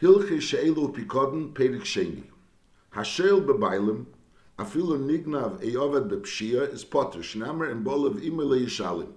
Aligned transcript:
Hilche 0.00 0.40
she'elu 0.40 0.92
pikodin 0.92 1.52
perik 1.52 1.82
sheni. 1.82 2.22
Hasheil 2.94 3.44
bebailim, 3.44 4.06
afilu 4.56 4.96
nignav 4.96 5.60
eyovad 5.60 6.08
bepshia 6.08 6.72
is 6.72 6.84
potter, 6.84 7.18
shnamer 7.18 7.68
and 7.68 7.84
bolav 7.84 8.14
imele 8.20 8.64
yishalim. 8.64 9.12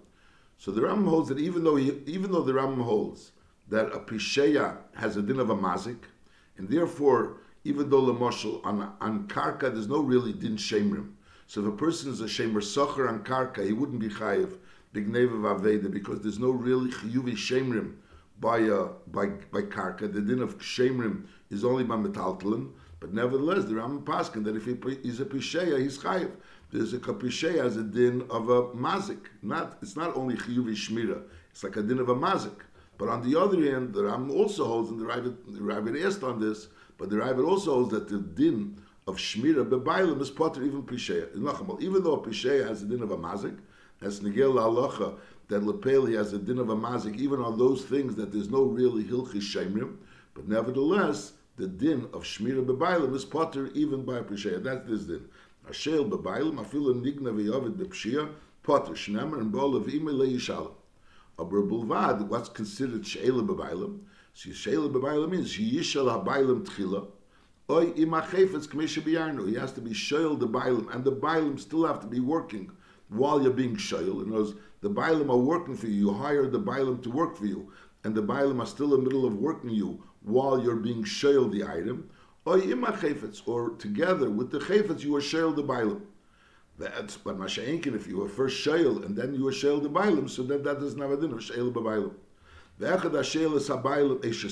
So 0.57 0.71
the 0.71 0.81
Rambam 0.81 1.07
holds 1.07 1.29
that 1.29 1.38
even 1.38 1.63
though 1.63 1.75
he, 1.75 2.02
even 2.07 2.31
though 2.31 2.41
the 2.41 2.54
Rambam 2.54 2.83
holds 2.83 3.31
that 3.70 3.94
a 3.94 3.99
pisheya 3.99 4.78
has 4.95 5.17
a 5.17 5.21
din 5.21 5.39
of 5.39 5.52
a 5.52 5.55
mazik, 5.55 5.99
and 6.57 6.67
therefore 6.67 7.38
even 7.63 7.91
though 7.91 8.05
the 8.07 8.13
moshel 8.13 8.66
on 8.66 8.91
on 9.02 9.27
karka 9.27 9.71
there's 9.71 9.88
no 9.88 10.00
really 10.00 10.34
din 10.34 10.57
shemrim. 10.57 11.11
So 11.45 11.61
if 11.61 11.68
a 11.68 11.77
person 11.77 12.11
is 12.11 12.21
a 12.21 12.25
shemer 12.25 12.55
socher 12.55 13.07
on 13.07 13.23
karka, 13.23 13.63
he 13.63 13.73
wouldn't 13.73 14.00
be 14.00 14.09
chayiv 14.09 14.57
bigneva 14.95 15.59
vaveda 15.59 15.91
because 15.91 16.21
there's 16.21 16.39
no 16.39 16.50
really 16.50 16.89
chiyuvi 16.89 17.34
shemrim 17.34 17.98
by 18.42 18.64
uh, 18.64 18.89
by 19.08 19.28
by 19.28 19.62
karka. 19.62 20.12
The 20.12 20.21
din 20.21 20.41
of 20.41 20.58
shemrim 20.58 21.27
is 21.49 21.63
only 21.63 21.84
by 21.84 21.95
metaltalin. 21.95 22.72
But 22.99 23.13
nevertheless, 23.13 23.66
the 23.66 23.73
Rambam 23.73 24.04
paskin 24.04 24.44
that 24.44 24.55
if 24.55 24.66
he 24.66 24.73
is 25.08 25.20
a 25.20 25.26
pisheya, 25.26 25.80
he's 25.80 25.98
chayiv. 25.98 26.32
There's 26.72 26.94
a 26.94 26.99
kapisheya 26.99 27.63
as 27.66 27.77
a 27.77 27.84
din 27.84 28.23
of 28.30 28.49
a 28.49 28.63
mazik. 28.70 29.27
Not 29.41 29.77
it's 29.82 29.96
not 29.96 30.16
only 30.16 30.35
chiyuvi 30.35 30.73
shmira. 30.73 31.22
It's 31.52 31.63
like 31.63 31.77
a 31.77 31.84
din 31.84 31.99
of 31.99 32.09
a 32.09 32.16
mazik. 32.16 32.59
But 32.98 33.09
on 33.09 33.27
the 33.27 33.40
other 33.40 33.59
hand, 33.59 33.94
the 33.94 34.02
Rambam 34.02 34.32
also 34.32 34.66
holds, 34.66 34.91
and 34.91 34.99
the 34.99 35.05
Ravid, 35.05 35.35
the 35.48 35.60
Ravid 35.60 36.05
asked 36.05 36.23
on 36.23 36.40
this, 36.40 36.68
but 36.99 37.10
the 37.10 37.16
Ravid 37.16 37.48
also 37.48 37.73
holds 37.73 37.91
that 37.91 38.08
the 38.08 38.20
din 38.20 38.80
of 39.08 39.18
shmira 39.18 39.68
bebailim 39.68 40.21
is 40.21 40.30
potter 40.30 40.63
even 40.63 40.84
pisheya. 40.84 41.27
Even 41.82 42.04
though 42.04 42.13
a 42.13 42.20
pisheya 42.20 42.68
has 42.68 42.84
a 42.84 42.85
din 42.85 43.02
of 43.02 43.12
a 43.12 43.18
mazik, 43.18 43.58
as 44.02 44.22
Nigel 44.22 44.54
Halacha, 44.54 45.18
that 45.48 45.62
Lepeli 45.62 46.16
has 46.16 46.34
a 46.34 46.40
din 46.40 46.58
of 46.58 46.70
a 46.70 46.76
mazik, 46.76 47.18
even 47.18 47.40
on 47.40 47.58
those 47.58 47.84
things 47.84 48.16
that 48.16 48.32
there's 48.32 48.50
no 48.50 48.64
really 48.64 49.04
hilchis 49.04 49.41
shemrim, 49.41 49.98
but 50.34 50.48
nevertheless, 50.48 51.34
the 51.58 51.68
din 51.68 52.08
of 52.14 52.24
shmira 52.24 52.66
bebailim 52.66 53.13
is 53.13 53.26
potter 53.26 53.68
even 53.74 54.04
by 54.04 54.20
a 54.20 54.24
pisheya. 54.24 54.63
That's 54.63 54.88
this 54.88 55.04
din. 55.04 55.27
Ashel 55.70 56.10
bebailim, 56.10 56.55
afilu 56.55 56.96
nigna 56.96 57.34
v'yovid 57.34 57.76
bepshia, 57.76 58.30
potter, 58.63 58.93
shnemer, 58.93 59.40
and 59.40 59.52
bol 59.52 59.76
of 59.76 59.85
imele 59.88 60.34
yishalim. 60.34 60.71
Aber 61.38 61.62
bulvad, 61.62 62.27
what's 62.27 62.49
considered 62.49 63.05
she'ela 63.05 63.43
bebailim? 63.43 63.99
So 64.34 64.52
she'ela 64.52 64.90
bebailim 64.90 65.31
means 65.31 65.58
yishal 65.58 66.08
habailim 66.08 66.66
tchila, 66.66 67.08
Oy 67.69 67.91
imachefetz 67.91 68.68
k'misha 68.68 69.03
b'yarnu. 69.03 69.50
He 69.50 69.56
has 69.56 69.74
to 69.74 69.81
be 69.81 69.91
shoyel 69.91 70.40
the 70.40 70.47
bailim, 70.47 70.94
and 70.96 71.03
the 71.03 71.12
bailim 71.12 71.59
still 71.59 71.86
have 71.86 72.00
to 72.00 72.08
be 72.08 72.19
working 72.19 72.72
while 73.12 73.41
you're 73.41 73.51
being 73.51 73.75
shoyel. 73.75 74.23
In 74.25 74.31
other 74.31 74.44
words, 74.44 74.53
the 74.81 74.90
bailim 74.90 75.29
are 75.29 75.38
working 75.38 75.75
for 75.75 75.88
you. 75.88 75.94
You 75.94 76.13
hire 76.13 76.47
the 76.47 76.59
bailim 76.59 77.01
to 77.03 77.12
work 77.12 77.38
for 77.38 77.45
you, 77.45 77.72
and 78.03 78.16
the 78.16 78.23
bailim 78.23 78.62
are 78.62 78.66
still 78.66 78.95
in 78.95 79.03
the 79.03 79.09
middle 79.09 79.25
of 79.25 79.35
working 79.35 79.69
you 79.69 80.01
while 80.23 80.62
you're 80.62 80.75
being 80.75 81.03
shoyel 81.03 81.51
the 81.51 81.63
item. 81.63 82.09
Or 82.45 82.56
Oy 82.56 82.62
imachefetz, 82.62 83.47
or 83.47 83.72
together 83.72 84.29
with 84.29 84.51
the 84.51 84.59
chefetz, 84.59 85.01
you 85.01 85.16
are 85.16 85.22
shoyel 85.22 85.56
the 85.56 85.63
bailim. 85.63 86.01
That's 86.79 87.18
but 87.18 87.38
masha'inkin, 87.38 87.95
if 87.95 88.07
you 88.07 88.18
were 88.18 88.29
first 88.29 88.66
shoyel 88.66 89.06
and 89.06 89.16
then 89.16 89.35
you 89.35 89.44
were 89.44 89.51
shoyel 89.51 89.84
the 89.84 89.90
bailim, 89.90 90.29
so 90.29 90.41
then 90.41 90.63
that 90.63 90.79
doesn't 90.79 91.00
have 91.00 91.12
a 91.12 91.18
din 91.18 91.31
of 91.31 91.40
shoyel 91.40 91.72
b'bailim. 91.72 92.13
Ve'echad 92.79 93.12
ha'shoyel 93.12 93.57
es 93.57 93.68
ha'bailim 93.68 94.22
eshe 94.23 94.50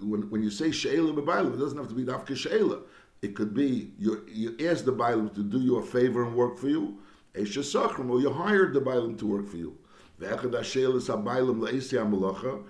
when, 0.00 0.28
when 0.30 0.42
you 0.42 0.50
say 0.50 0.70
she'ela 0.70 1.12
b'bailim, 1.12 1.54
it 1.54 1.58
doesn't 1.58 1.78
have 1.78 1.88
to 1.88 1.94
be 1.94 2.04
dafka 2.04 2.36
she'ela. 2.36 2.80
It 3.22 3.34
could 3.34 3.54
be 3.54 3.92
you, 3.98 4.24
you 4.28 4.56
ask 4.68 4.84
the 4.84 4.92
bailim 4.92 5.34
to 5.34 5.42
do 5.42 5.60
you 5.60 5.76
a 5.76 5.82
favor 5.82 6.24
and 6.24 6.34
work 6.34 6.58
for 6.58 6.68
you, 6.68 6.98
esha 7.36 7.62
sachrim, 7.62 8.10
or 8.10 8.20
you 8.20 8.30
hired 8.30 8.74
the 8.74 8.80
bailim 8.80 9.18
to 9.18 9.26
work 9.26 9.46
for 9.46 9.56
you. 9.56 9.76
Ve'echad 10.20 10.52
ha'she'ela 10.52 10.96
is 10.96 11.06
ha'bailim 11.06 11.60
le'esi 11.60 11.98
ha'melacha, 11.98 12.62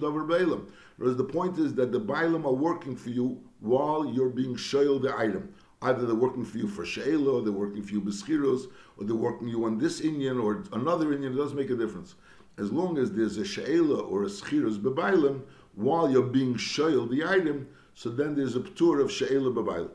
davar 0.00 0.26
bailim. 0.28 0.66
Whereas 0.96 1.16
the 1.16 1.24
point 1.24 1.58
is 1.58 1.74
that 1.74 1.92
the 1.92 2.00
bailim 2.00 2.44
are 2.44 2.52
working 2.52 2.96
for 2.96 3.10
you 3.10 3.40
while 3.60 4.04
you're 4.04 4.30
being 4.30 4.56
she'el 4.56 4.98
the 4.98 5.16
item. 5.16 5.54
Either 5.82 6.06
they're 6.06 6.14
working 6.14 6.44
for 6.44 6.58
you 6.58 6.66
for 6.66 6.84
she'ela, 6.84 7.34
or 7.38 7.42
they're 7.42 7.52
working 7.52 7.82
for 7.82 7.92
you 7.92 8.00
b'schiros, 8.00 8.66
or 8.96 9.04
they're 9.04 9.14
working 9.14 9.48
you 9.48 9.64
on 9.64 9.78
this 9.78 10.00
inyan 10.00 10.42
or 10.42 10.64
another 10.72 11.06
inyan, 11.06 11.32
it 11.32 11.36
doesn't 11.36 11.56
make 11.56 11.70
a 11.70 11.76
difference 11.76 12.14
as 12.58 12.70
long 12.70 12.98
as 12.98 13.12
there's 13.12 13.36
a 13.36 13.44
she'ela 13.44 14.00
or 14.00 14.24
a 14.24 14.26
schirus 14.26 14.78
bebailim 14.78 15.42
while 15.74 16.10
you're 16.10 16.22
being 16.22 16.54
shoyel 16.54 17.10
the 17.10 17.24
item, 17.24 17.66
so 17.94 18.08
then 18.08 18.34
there's 18.34 18.54
a 18.54 18.60
ptur 18.60 19.02
of 19.02 19.10
she'ela 19.10 19.50
bebailim. 19.50 19.90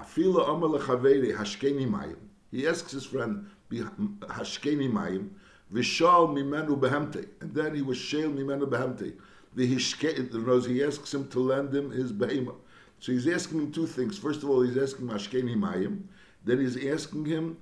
Afila 0.00 0.46
hashkeni 0.80 1.88
mayim. 1.88 2.16
He 2.50 2.66
asks 2.66 2.92
his 2.92 3.04
friend 3.04 3.46
hashkeni 3.70 4.90
mayim 4.90 5.30
v'shal 5.72 6.28
mimenu 6.32 6.78
behemte, 6.78 7.28
and 7.40 7.54
then 7.54 7.74
he 7.74 7.82
was 7.82 7.98
she'el 7.98 8.30
mimenu 8.30 8.68
behemte. 8.68 9.14
The 9.54 9.74
hishke, 9.74 10.66
he 10.66 10.84
asks 10.84 11.12
him 11.12 11.28
to 11.28 11.40
lend 11.40 11.74
him 11.74 11.90
his 11.90 12.12
behema. 12.12 12.54
So 13.00 13.12
he's 13.12 13.26
asking 13.28 13.60
him 13.60 13.72
two 13.72 13.86
things. 13.86 14.18
First 14.18 14.42
of 14.42 14.50
all, 14.50 14.62
he's 14.62 14.76
asking 14.76 15.08
hashkeni 15.08 15.56
mayim. 15.56 16.02
Then 16.44 16.60
he's 16.60 16.76
asking 16.86 17.26
him 17.26 17.58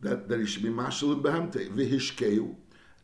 that, 0.00 0.28
that 0.28 0.40
he 0.40 0.46
should 0.46 0.62
be 0.62 0.68
mashal 0.68 1.20
behemte 1.20 1.70
v'hishkeu 1.70 2.54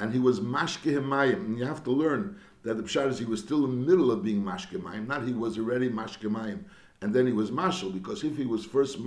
and 0.01 0.13
he 0.13 0.19
was 0.19 0.41
mashke 0.41 0.93
mayim. 1.03 1.45
And 1.47 1.59
you 1.59 1.65
have 1.65 1.85
to 1.85 1.91
learn 1.91 2.39
that 2.63 2.77
the 2.77 2.83
pshat 2.83 3.09
is 3.09 3.19
he 3.19 3.25
was 3.25 3.41
still 3.41 3.65
in 3.65 3.81
the 3.81 3.87
middle 3.91 4.11
of 4.11 4.23
being 4.23 4.43
mashke 4.43 4.81
mayim, 4.81 5.07
not 5.07 5.25
he 5.25 5.33
was 5.33 5.59
already 5.59 5.89
mashke 5.89 6.31
mayim, 6.31 6.65
and 7.05 7.13
then 7.13 7.27
he 7.27 7.35
was 7.35 7.51
mashal, 7.51 7.93
because 7.93 8.25
if 8.25 8.35
he 8.35 8.47
was 8.47 8.65
first 8.65 8.99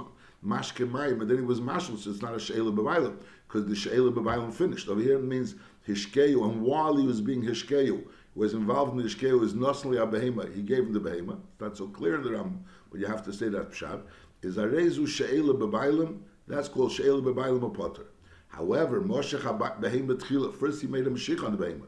mashke 0.46 0.88
mayim 0.88 1.20
and 1.20 1.28
then 1.28 1.40
he 1.40 1.44
was 1.44 1.60
mashal, 1.60 1.98
so 1.98 2.12
it's 2.12 2.22
not 2.22 2.36
a 2.36 2.40
she'ela 2.40 2.72
b'vaylam, 2.72 3.18
because 3.48 3.66
the 3.66 3.76
she'ela 3.76 4.12
b'vaylam 4.12 4.54
finished. 4.54 4.88
Over 4.88 5.02
here 5.02 5.18
it 5.18 5.24
means 5.24 5.56
hishkeyu, 5.88 6.44
and 6.48 6.62
while 6.62 6.96
he 6.96 7.08
was 7.08 7.22
being 7.22 7.42
hishkeyu, 7.42 8.04
was 8.36 8.54
involved 8.54 8.92
in 8.92 8.98
the 9.00 9.04
hishkeyu, 9.04 9.44
is 9.44 9.56
nosli 9.56 9.98
abehema, 9.98 10.54
he 10.54 10.62
gave 10.62 10.84
him 10.84 10.94
the 10.94 11.00
behema. 11.00 11.40
It's 11.54 11.60
not 11.60 11.76
so 11.76 11.88
clear 11.88 12.18
in 12.18 12.22
the 12.22 12.34
Ram, 12.34 12.64
but 12.92 13.00
you 13.00 13.08
have 13.08 13.24
to 13.26 13.34
say 13.34 13.50
that 13.50 13.72
pshat. 13.72 14.04
Is 14.44 14.58
arezu 14.58 15.08
she'ela 15.08 15.56
b'vaylam, 15.56 16.20
that's 16.48 16.70
called 16.70 16.92
she'ela 16.92 17.24
b'vaylam 17.24 17.74
potter. 17.74 18.06
However, 18.50 19.02
Moshe 19.02 19.40
Behema 19.42 20.16
Tchila, 20.16 20.54
first 20.56 20.82
he 20.82 20.88
made 20.88 21.06
a 21.06 21.10
Mashiach 21.10 21.44
on 21.44 21.58
the 21.58 21.64
Behema. 21.64 21.88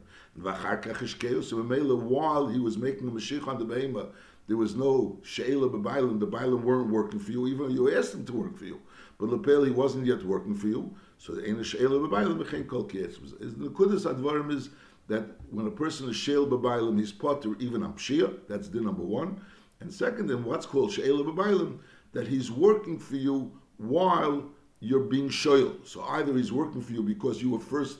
So 1.44 1.58
while 1.96 2.48
he 2.48 2.60
was 2.60 2.78
making 2.78 3.08
a 3.08 3.12
Mashiach 3.12 3.48
on 3.48 3.58
the 3.58 3.66
Behema, 3.66 4.12
there 4.50 4.58
was 4.58 4.76
no 4.76 5.20
Sheila 5.24 5.70
B'Bailim, 5.70 6.20
the 6.20 6.28
Bailim 6.28 6.64
weren't 6.64 6.90
working 6.90 7.20
for 7.20 7.32
you, 7.32 7.48
even 7.48 7.68
though 7.68 7.74
you 7.74 7.96
asked 7.96 8.14
them 8.14 8.26
to 8.26 8.34
work 8.34 8.58
for 8.58 8.66
you. 8.66 8.82
But 9.20 9.30
Lepel, 9.30 9.64
he 9.64 9.72
wasn't 9.72 10.08
yet 10.08 10.24
working 10.24 10.56
for 10.56 10.68
you, 10.68 10.94
so 11.20 11.34
the 11.34 11.48
ain't 11.48 11.60
a 11.60 11.64
Sheila 11.64 12.00
B'Bailim, 12.00 12.44
Bechem 12.44 12.68
Kol 12.68 12.84
The 12.84 13.70
Kudas 13.70 14.12
Advarim 14.12 14.52
is 14.52 14.70
that 15.08 15.26
when 15.52 15.68
a 15.68 15.72
person 15.72 16.10
is 16.10 16.16
Sheil 16.16 16.48
B'Bailim, 16.48 17.00
he's 17.00 17.12
potter 17.12 17.56
even 17.60 17.84
on 17.84 17.94
Pshia, 17.94 18.40
that's 18.48 18.70
the 18.70 18.82
number 18.82 19.04
one. 19.04 19.40
And 19.82 19.94
second, 19.94 20.32
in 20.32 20.44
what's 20.44 20.66
called 20.66 20.92
Sheila 20.92 21.24
B'Bailim, 21.24 21.78
that 22.14 22.28
he's 22.28 22.52
working 22.52 22.98
for 22.98 23.18
you 23.18 23.52
while 23.78 24.44
you're 24.80 25.00
being 25.00 25.30
shoyal. 25.30 25.88
So 25.88 26.02
either 26.04 26.34
he's 26.36 26.52
working 26.52 26.82
for 26.82 26.94
you 26.94 27.04
because 27.04 27.40
you 27.40 27.52
were 27.52 27.60
first 27.60 28.00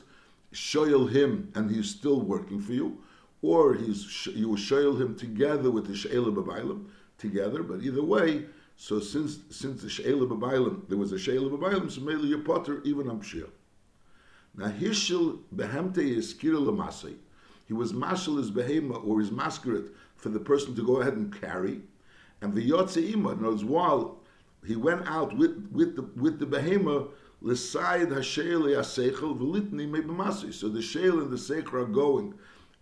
shoyal 0.52 1.08
him 1.10 1.52
and 1.54 1.70
he's 1.70 1.90
still 1.92 2.22
working 2.22 2.60
for 2.60 2.74
you, 2.74 2.98
or 3.42 3.74
he's 3.74 4.28
you 4.28 4.50
shoyal 4.50 5.00
him 5.00 5.16
together 5.16 5.72
with 5.72 5.88
the 5.88 5.96
she'ela 5.96 6.32
b'bailim 6.32 6.86
together. 7.18 7.64
But 7.64 7.82
either 7.82 8.04
way, 8.04 8.46
so 8.76 9.00
since 9.00 9.40
since 9.50 9.82
the 9.82 9.90
she'ela 9.90 10.28
b'bailim 10.28 10.88
there 10.90 10.98
was 10.98 11.12
a 11.12 11.20
she'ela 11.20 11.50
b'bailim, 11.50 11.90
so 11.92 12.02
maybe 12.02 12.24
you're 12.24 12.40
potter 12.40 12.82
even 12.84 13.10
on 13.10 13.22
pshir. 13.22 13.50
Now 14.56 14.68
hishil 14.70 15.40
behemte 15.56 16.00
is 16.00 16.34
lamasei. 16.34 17.16
He 17.66 17.74
was 17.74 17.94
mashal 17.94 18.38
his 18.38 18.52
behema 18.52 19.06
or 19.06 19.20
his 19.20 19.32
masquerade 19.32 19.90
for 20.16 20.30
the 20.30 20.40
person 20.40 20.76
to 20.76 20.84
go 20.86 20.98
ahead 21.02 21.14
and 21.14 21.34
carry, 21.40 21.82
and 22.42 22.54
the 22.54 22.70
yotze 22.70 23.14
ima. 23.14 23.36
knows 23.36 23.64
while 23.64 24.18
he 24.66 24.76
went 24.76 25.08
out 25.08 25.38
with 25.38 25.70
with 25.72 25.96
the 25.96 26.02
with 26.20 26.40
the 26.40 26.46
behema. 26.46 27.10
So 27.42 27.48
the 27.48 27.56
sheil 30.82 31.22
and 31.22 31.32
the 31.32 31.38
seicher 31.38 31.74
are 31.74 31.86
going 31.86 32.34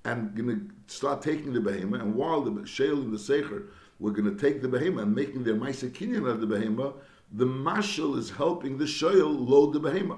and 0.08 0.34
going 0.36 0.48
to 0.48 0.94
start 0.94 1.22
taking 1.22 1.52
the 1.54 1.60
behema, 1.60 2.00
and 2.02 2.16
while 2.16 2.42
the 2.42 2.66
sheil 2.66 2.98
and 3.02 3.14
the 3.14 3.18
seicher 3.18 3.68
were 4.00 4.12
going 4.12 4.26
to 4.26 4.40
take 4.40 4.62
the 4.62 4.68
behema 4.68 5.02
and 5.02 5.14
making 5.14 5.44
their 5.44 5.56
ma'asekinyan 5.56 6.28
of 6.30 6.40
the 6.40 6.48
behema, 6.48 6.94
the 7.34 7.46
mashal 7.46 8.18
is 8.18 8.30
helping 8.30 8.78
the 8.78 8.88
sheil 8.88 9.30
load 9.30 9.74
the 9.74 9.82
behema. 9.82 10.18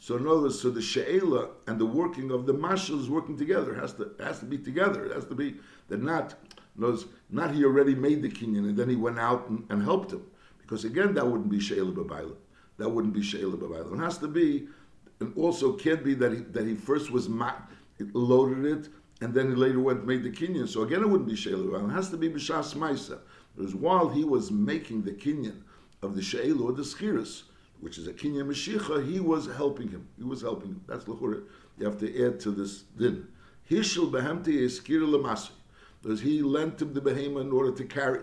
So 0.00 0.16
in 0.16 0.26
other 0.26 0.42
words, 0.42 0.60
so 0.60 0.70
the 0.70 0.82
she'ela 0.82 1.50
and 1.66 1.78
the 1.78 1.86
working 1.86 2.30
of 2.30 2.46
the 2.46 2.54
mashal 2.54 3.00
is 3.00 3.08
working 3.08 3.36
together. 3.36 3.74
It 3.74 3.80
has 3.80 3.92
to 3.94 4.10
has 4.20 4.40
to 4.40 4.44
be 4.44 4.58
together. 4.58 5.06
It 5.06 5.12
has 5.12 5.24
to 5.26 5.34
be 5.34 5.56
that 5.88 6.02
not 6.02 6.34
knows 6.76 7.06
not 7.30 7.52
he 7.52 7.64
already 7.64 7.94
made 7.94 8.22
the 8.22 8.28
kinyan 8.28 8.68
and 8.68 8.76
then 8.76 8.88
he 8.88 8.96
went 8.96 9.18
out 9.18 9.48
and, 9.48 9.64
and 9.70 9.82
helped 9.82 10.12
him. 10.12 10.24
Because 10.60 10.84
again, 10.84 11.14
that 11.14 11.26
wouldn't 11.26 11.50
be 11.50 11.58
Sheila 11.58 11.92
Babaila. 11.92 12.36
That 12.76 12.88
wouldn't 12.88 13.14
be 13.14 13.22
Sheila 13.22 13.56
Babaila. 13.56 13.94
It 13.94 13.98
has 13.98 14.18
to 14.18 14.28
be, 14.28 14.68
and 15.18 15.36
also 15.36 15.72
can't 15.72 16.04
be 16.04 16.14
that 16.14 16.32
he, 16.32 16.38
that 16.38 16.66
he 16.66 16.74
first 16.74 17.10
was 17.10 17.28
ma- 17.28 17.54
loaded 18.12 18.64
it 18.66 18.88
and 19.20 19.34
then 19.34 19.48
he 19.50 19.54
later 19.54 19.80
went 19.80 20.06
made 20.06 20.22
the 20.22 20.30
kinyan. 20.30 20.68
So 20.68 20.82
again, 20.82 21.02
it 21.02 21.08
wouldn't 21.08 21.28
be 21.28 21.34
Babaila. 21.34 21.90
It 21.90 21.92
has 21.92 22.10
to 22.10 22.16
be 22.16 22.28
B'Shas 22.28 22.74
Maisa. 22.74 23.18
Because 23.56 23.74
while 23.74 24.08
he 24.08 24.24
was 24.24 24.50
making 24.50 25.02
the 25.02 25.12
kinyan 25.12 25.62
of 26.02 26.14
the 26.14 26.22
Sheila 26.22 26.62
or 26.62 26.72
the 26.72 26.82
Schiris, 26.82 27.42
which 27.80 27.98
is 27.98 28.06
a 28.06 28.12
kinyan 28.12 28.46
Mashiach, 28.46 29.10
he 29.10 29.18
was 29.18 29.46
helping 29.46 29.88
him. 29.88 30.06
He 30.16 30.24
was 30.24 30.40
helping 30.42 30.68
him. 30.68 30.84
That's 30.86 31.04
Lechura. 31.04 31.42
You 31.78 31.86
have 31.86 31.98
to 31.98 32.26
add 32.26 32.38
to 32.40 32.50
this 32.52 32.82
din. 32.96 33.26
Hishel 33.68 34.10
behemti 34.10 34.60
eskir 34.60 35.00
lemasi. 35.00 35.50
Because 36.00 36.20
he 36.20 36.42
lent 36.42 36.80
him 36.80 36.94
the 36.94 37.00
behemoth 37.00 37.42
in 37.42 37.52
order 37.52 37.72
to 37.72 37.84
carry. 37.84 38.20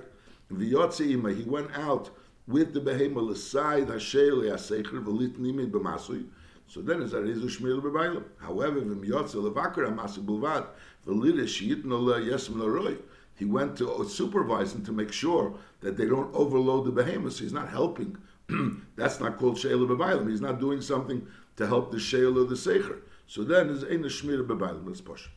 V'yotze 0.52 1.06
he 1.06 1.44
went 1.44 1.78
out 1.78 2.10
with 2.48 2.74
the 2.74 2.80
behemoth 2.80 3.24
l'sai 3.32 3.82
hashel 3.82 4.44
yasecher 4.44 5.04
v'lit 5.04 5.38
b'masui. 5.38 6.26
So 6.68 6.82
then 6.82 7.02
it's 7.02 7.14
a 7.14 7.18
rezu 7.18 7.82
b'baylam. 7.82 8.24
However, 8.38 8.82
v'miyotze 8.82 9.36
levakar 9.36 9.88
hamasi 9.88 10.24
bulvad 10.26 10.68
v'lit 11.06 11.36
shiyitno 11.46 12.04
le 12.04 12.22
yesem 12.22 12.58
l'roi. 12.58 12.98
He 13.36 13.46
went 13.46 13.78
to 13.78 14.06
supervise 14.08 14.74
them 14.74 14.86
to 14.86 14.94
make 14.94 15.12
sure 15.12 15.56
that 15.82 15.98
they 15.98 16.06
don't 16.06 16.34
overload 16.34 16.86
the 16.86 16.92
behemoths. 16.92 17.40
He's 17.40 17.52
not 17.52 17.70
helping. 17.70 18.18
That's 18.96 19.20
not 19.20 19.38
called 19.38 19.60
sheila 19.60 19.86
b'baylam. 19.88 20.30
He's 20.30 20.42
not 20.42 20.60
doing 20.60 20.82
something 20.82 21.28
to 21.58 21.68
help 21.68 21.92
the 21.92 22.00
sheila 22.00 22.42
or 22.42 22.46
the 22.46 22.56
secher. 22.56 23.00
So 23.28 23.44
then 23.44 23.70
it's 23.70 23.84
ein 23.84 24.04
shmir 24.04 24.46
b'baylam. 24.48 24.88
Let's 24.88 25.02
push 25.02 25.26
it. 25.26 25.32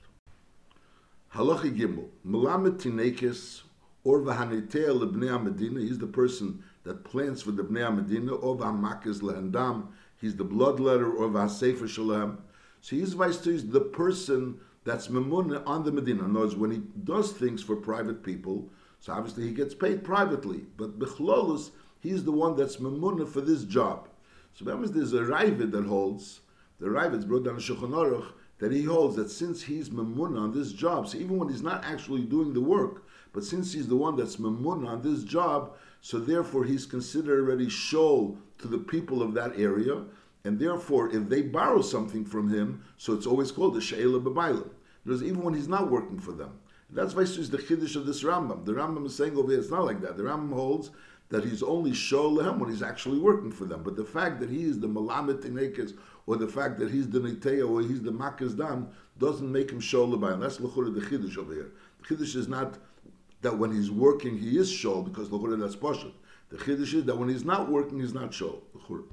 Halachi 1.35 1.77
Gimel, 1.77 2.09
Melamed 2.27 2.81
Tinekis, 2.81 3.63
or 4.03 4.21
Vahanitea 4.21 4.99
Lebnei 4.99 5.43
Medina, 5.43 5.81
he's 5.81 5.99
the 5.99 6.07
person 6.07 6.63
that 6.85 7.05
plants 7.05 7.43
for 7.43 7.51
the 7.51 7.63
Bnei 7.63 7.95
Medina, 7.95 8.33
or 8.33 8.57
Vahamakis 8.57 9.21
Lehendam, 9.21 9.89
he's 10.20 10.37
the 10.37 10.44
bloodletter, 10.44 11.12
or 11.12 11.29
Vahasefer 11.29 11.88
Shalem. 11.88 12.38
So 12.81 12.97
he's 12.97 13.15
vice 13.15 13.38
to 13.38 13.59
the 13.59 13.81
person 13.81 14.61
that's 14.85 15.09
Memunah 15.09 15.62
on 15.67 15.85
the 15.85 15.93
Medina. 15.93 16.25
In 16.25 16.31
other 16.31 16.41
words, 16.41 16.56
when 16.56 16.70
he 16.70 16.82
does 17.05 17.32
things 17.32 17.62
for 17.62 17.76
private 17.76 18.23
people, 18.23 18.70
so 19.00 19.12
obviously 19.12 19.44
he 19.44 19.53
gets 19.53 19.75
paid 19.75 20.03
privately, 20.05 20.67
but 20.76 20.99
Bechlolus, 20.99 21.70
he's 22.00 22.25
the 22.25 22.32
one 22.32 22.56
that's 22.56 22.76
Memunah 22.76 23.29
for 23.29 23.41
this 23.41 23.65
job. 23.65 24.09
So 24.55 24.65
remember, 24.65 24.88
there's 24.88 25.12
a 25.12 25.20
Ravid 25.20 25.70
that 25.73 25.85
holds, 25.85 26.41
the 26.81 26.87
Ravid's 26.87 27.25
brought 27.25 27.44
down 27.44 27.56
Shulchan 27.56 27.91
Aruch, 27.91 28.32
that 28.58 28.72
he 28.72 28.82
holds 28.82 29.16
that 29.16 29.31
since 29.31 29.62
he's 29.62 29.90
mamun 29.90 30.38
on 30.38 30.52
this 30.52 30.72
job, 30.72 31.08
so 31.08 31.19
even 31.19 31.38
when 31.38 31.49
he's 31.49 31.62
not 31.62 31.84
actually 31.84 32.22
doing 32.22 32.52
the 32.52 32.60
work, 32.60 33.05
but 33.32 33.44
since 33.44 33.72
he's 33.72 33.88
the 33.88 33.96
one 33.96 34.16
that's 34.16 34.37
mamun 34.37 34.87
on 34.87 35.02
this 35.02 35.22
job, 35.22 35.76
so 36.00 36.19
therefore 36.19 36.64
he's 36.64 36.87
considered 36.87 37.40
already 37.40 37.66
shol 37.66 38.37
to 38.58 38.69
the 38.69 38.78
people 38.78 39.22
of 39.22 39.34
that 39.34 39.58
area, 39.58 40.05
and 40.44 40.58
therefore 40.58 41.14
if 41.14 41.28
they 41.28 41.43
borrow 41.43 41.82
something 41.82 42.25
from 42.25 42.52
him, 42.52 42.82
so 42.96 43.12
it's 43.12 43.26
always 43.26 43.52
called 43.52 43.75
the 43.75 43.81
she'ela 43.81 44.20
b'bailim. 44.20 44.70
Because 45.05 45.22
even 45.22 45.43
when 45.43 45.55
he's 45.55 45.69
not 45.69 45.90
working 45.90 46.19
for 46.19 46.32
them. 46.32 46.58
That's 46.90 47.14
why 47.14 47.22
it's 47.22 47.49
the 47.49 47.58
chiddush 47.58 47.96
of 47.96 48.06
this 48.06 48.22
Rambam. 48.22 48.64
The 48.64 48.72
Rambam 48.72 49.05
is 49.06 49.14
saying 49.14 49.37
over 49.37 49.50
here, 49.50 49.60
it's 49.60 49.70
not 49.70 49.84
like 49.84 50.00
that. 50.00 50.16
The 50.16 50.22
Rambam 50.22 50.55
holds 50.55 50.90
that 51.28 51.44
he's 51.44 51.62
only 51.62 51.90
shol 51.90 52.58
when 52.58 52.70
he's 52.70 52.82
actually 52.82 53.19
working 53.19 53.52
for 53.52 53.66
them. 53.66 53.82
But 53.82 53.96
the 53.96 54.05
fact 54.05 54.40
that 54.40 54.49
he 54.49 54.64
is 54.64 54.81
the 54.81 54.88
malamet 54.88 55.43
inekes 55.43 55.96
or 56.29 56.37
the 56.37 56.47
fact 56.47 56.79
that 56.79 56.91
he's 56.91 57.09
the 57.09 57.19
Neteya 57.19 57.67
or 57.67 57.81
he's 57.81 58.03
the 58.03 58.13
Makkah's 58.13 58.55
Dam 58.55 58.89
doesn't 59.19 59.51
make 59.51 59.71
him 59.71 59.81
Shol 59.81 60.15
Lebayim. 60.15 60.41
That's 60.41 60.59
Lechura 60.59 60.95
the 60.95 61.01
Chiddush 61.01 61.39
over 61.39 61.55
here. 61.55 61.73
The 62.03 62.15
Chiddush 62.15 62.37
is 62.37 62.49
not 62.49 62.77
that 63.41 63.57
when 63.57 63.75
he's 63.75 63.91
working 63.91 64.37
he 64.37 64.59
is 64.59 64.71
Shol 64.71 65.03
because 65.03 65.31
Lechura 65.31 65.59
that's 65.59 65.75
Pashat. 65.75 66.13
The 66.51 66.59
Chiddush 66.59 66.93
is 66.93 67.05
that 67.05 67.17
when 67.17 67.31
he's 67.31 67.47
not 67.47 67.71
working 67.71 68.01
he's 68.01 68.13
not 68.13 68.33
Shol. 68.33 68.61
Lechura. 68.77 69.05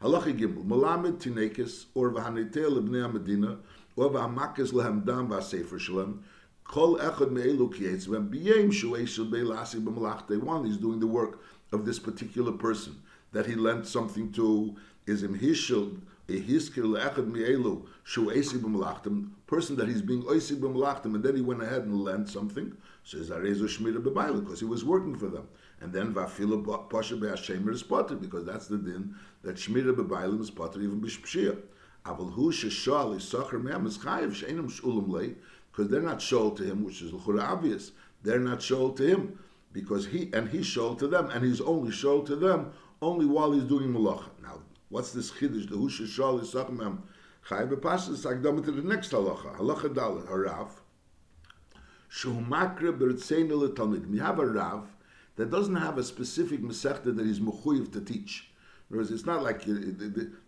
Halacha 0.00 0.34
Gimel. 0.38 0.64
Malamed 0.64 1.18
Tinekes 1.18 1.84
or 1.94 2.10
V'haneteya 2.10 2.70
Lebnei 2.70 3.12
Medina 3.12 3.58
or 3.96 4.08
V'hamakes 4.08 4.72
Lehem 4.72 5.04
Dam 5.04 5.28
V'asefer 5.28 5.78
Shalem 5.78 6.24
Kol 6.64 6.96
Echad 6.96 7.30
Me'elu 7.32 7.70
Kietz 7.70 8.08
V'biyem 8.08 8.72
Shuei 8.72 9.06
Shel 9.06 9.26
Be'lasi 9.26 9.78
B'malach 9.84 10.42
One 10.42 10.64
he's 10.64 10.78
doing 10.78 11.00
the 11.00 11.06
work 11.06 11.42
of 11.70 11.84
this 11.84 11.98
particular 11.98 12.52
person 12.52 13.02
that 13.32 13.46
he 13.46 13.54
lent 13.54 13.86
something 13.86 14.30
to 14.32 14.76
is 15.06 15.22
him 15.22 15.38
hishel 15.38 15.98
person 19.46 19.76
that 19.76 19.88
he's 19.88 20.02
being 20.02 20.22
oisig 20.22 20.60
b'malachtim, 20.60 21.14
and 21.14 21.22
then 21.22 21.34
he 21.34 21.42
went 21.42 21.62
ahead 21.62 21.82
and 21.82 22.00
lent 22.00 22.28
something, 22.28 22.74
says 23.04 23.28
arezu 23.30 23.64
shmira 23.64 24.00
b'bayla, 24.00 24.42
because 24.42 24.60
he 24.60 24.64
was 24.64 24.84
working 24.84 25.16
for 25.16 25.26
them. 25.26 25.46
And 25.80 25.92
then 25.92 26.14
vafila 26.14 26.88
pasha 26.88 27.16
be'ashemer 27.16 27.72
is 27.72 27.82
potter, 27.82 28.14
because 28.14 28.46
that's 28.46 28.68
the 28.68 28.78
din, 28.78 29.14
that 29.42 29.56
shmira 29.56 29.92
b'bayla 29.94 30.40
is 30.40 30.50
potter 30.50 30.80
even 30.80 31.00
b'shpshia. 31.00 31.58
Aval 32.06 32.32
hu 32.32 32.52
sheshal 32.52 33.16
yisacher 33.16 33.62
me'am 33.62 33.86
is 33.86 33.98
chayiv 33.98 34.34
she'enim 34.34 34.68
sh'ulam 34.70 35.08
lei, 35.08 35.34
because 35.70 35.90
they're 35.90 36.00
not 36.00 36.20
shol 36.20 36.56
to 36.56 36.62
him, 36.62 36.84
which 36.84 37.02
is 37.02 37.12
l'chura 37.12 37.42
obvious. 37.42 37.92
They're 38.22 38.38
not 38.38 38.60
shol 38.60 38.96
to 38.96 39.04
him, 39.04 39.38
because 39.72 40.06
he, 40.06 40.30
and 40.32 40.48
he's 40.48 40.66
shol 40.66 40.96
to 41.00 41.08
them, 41.08 41.30
and 41.30 41.44
he's 41.44 41.60
only 41.60 41.90
shol 41.90 42.24
to 42.26 42.36
them 42.36 42.72
only 43.02 43.26
while 43.26 43.52
he's 43.52 43.64
doing 43.64 43.92
malacha. 43.92 44.30
Now, 44.42 44.60
What's 44.92 45.12
this 45.12 45.30
chiddush? 45.30 45.70
The 45.70 45.76
husha 45.76 46.06
shal 46.06 46.38
is 46.38 46.54
about 46.54 46.98
chay 47.48 47.64
bepasas 47.64 48.26
agdama 48.26 48.62
to 48.62 48.72
the 48.72 48.82
next 48.82 49.12
halacha. 49.12 49.56
Halacha 49.56 49.88
dalet 49.94 50.26
harav. 50.26 50.68
Shumakre 52.10 52.92
bertzeinu 52.92 53.52
letalmid. 53.52 54.06
We 54.06 54.18
have 54.18 54.38
a 54.38 54.44
rav 54.44 54.94
that 55.36 55.50
doesn't 55.50 55.76
have 55.76 55.96
a 55.96 56.04
specific 56.04 56.60
mesechta 56.60 57.16
that 57.16 57.24
he's 57.24 57.40
mechuyev 57.40 57.90
to 57.94 58.02
teach. 58.02 58.50
Whereas 58.90 59.10
it's 59.10 59.24
not 59.24 59.42
like 59.42 59.62
uh, 59.62 59.76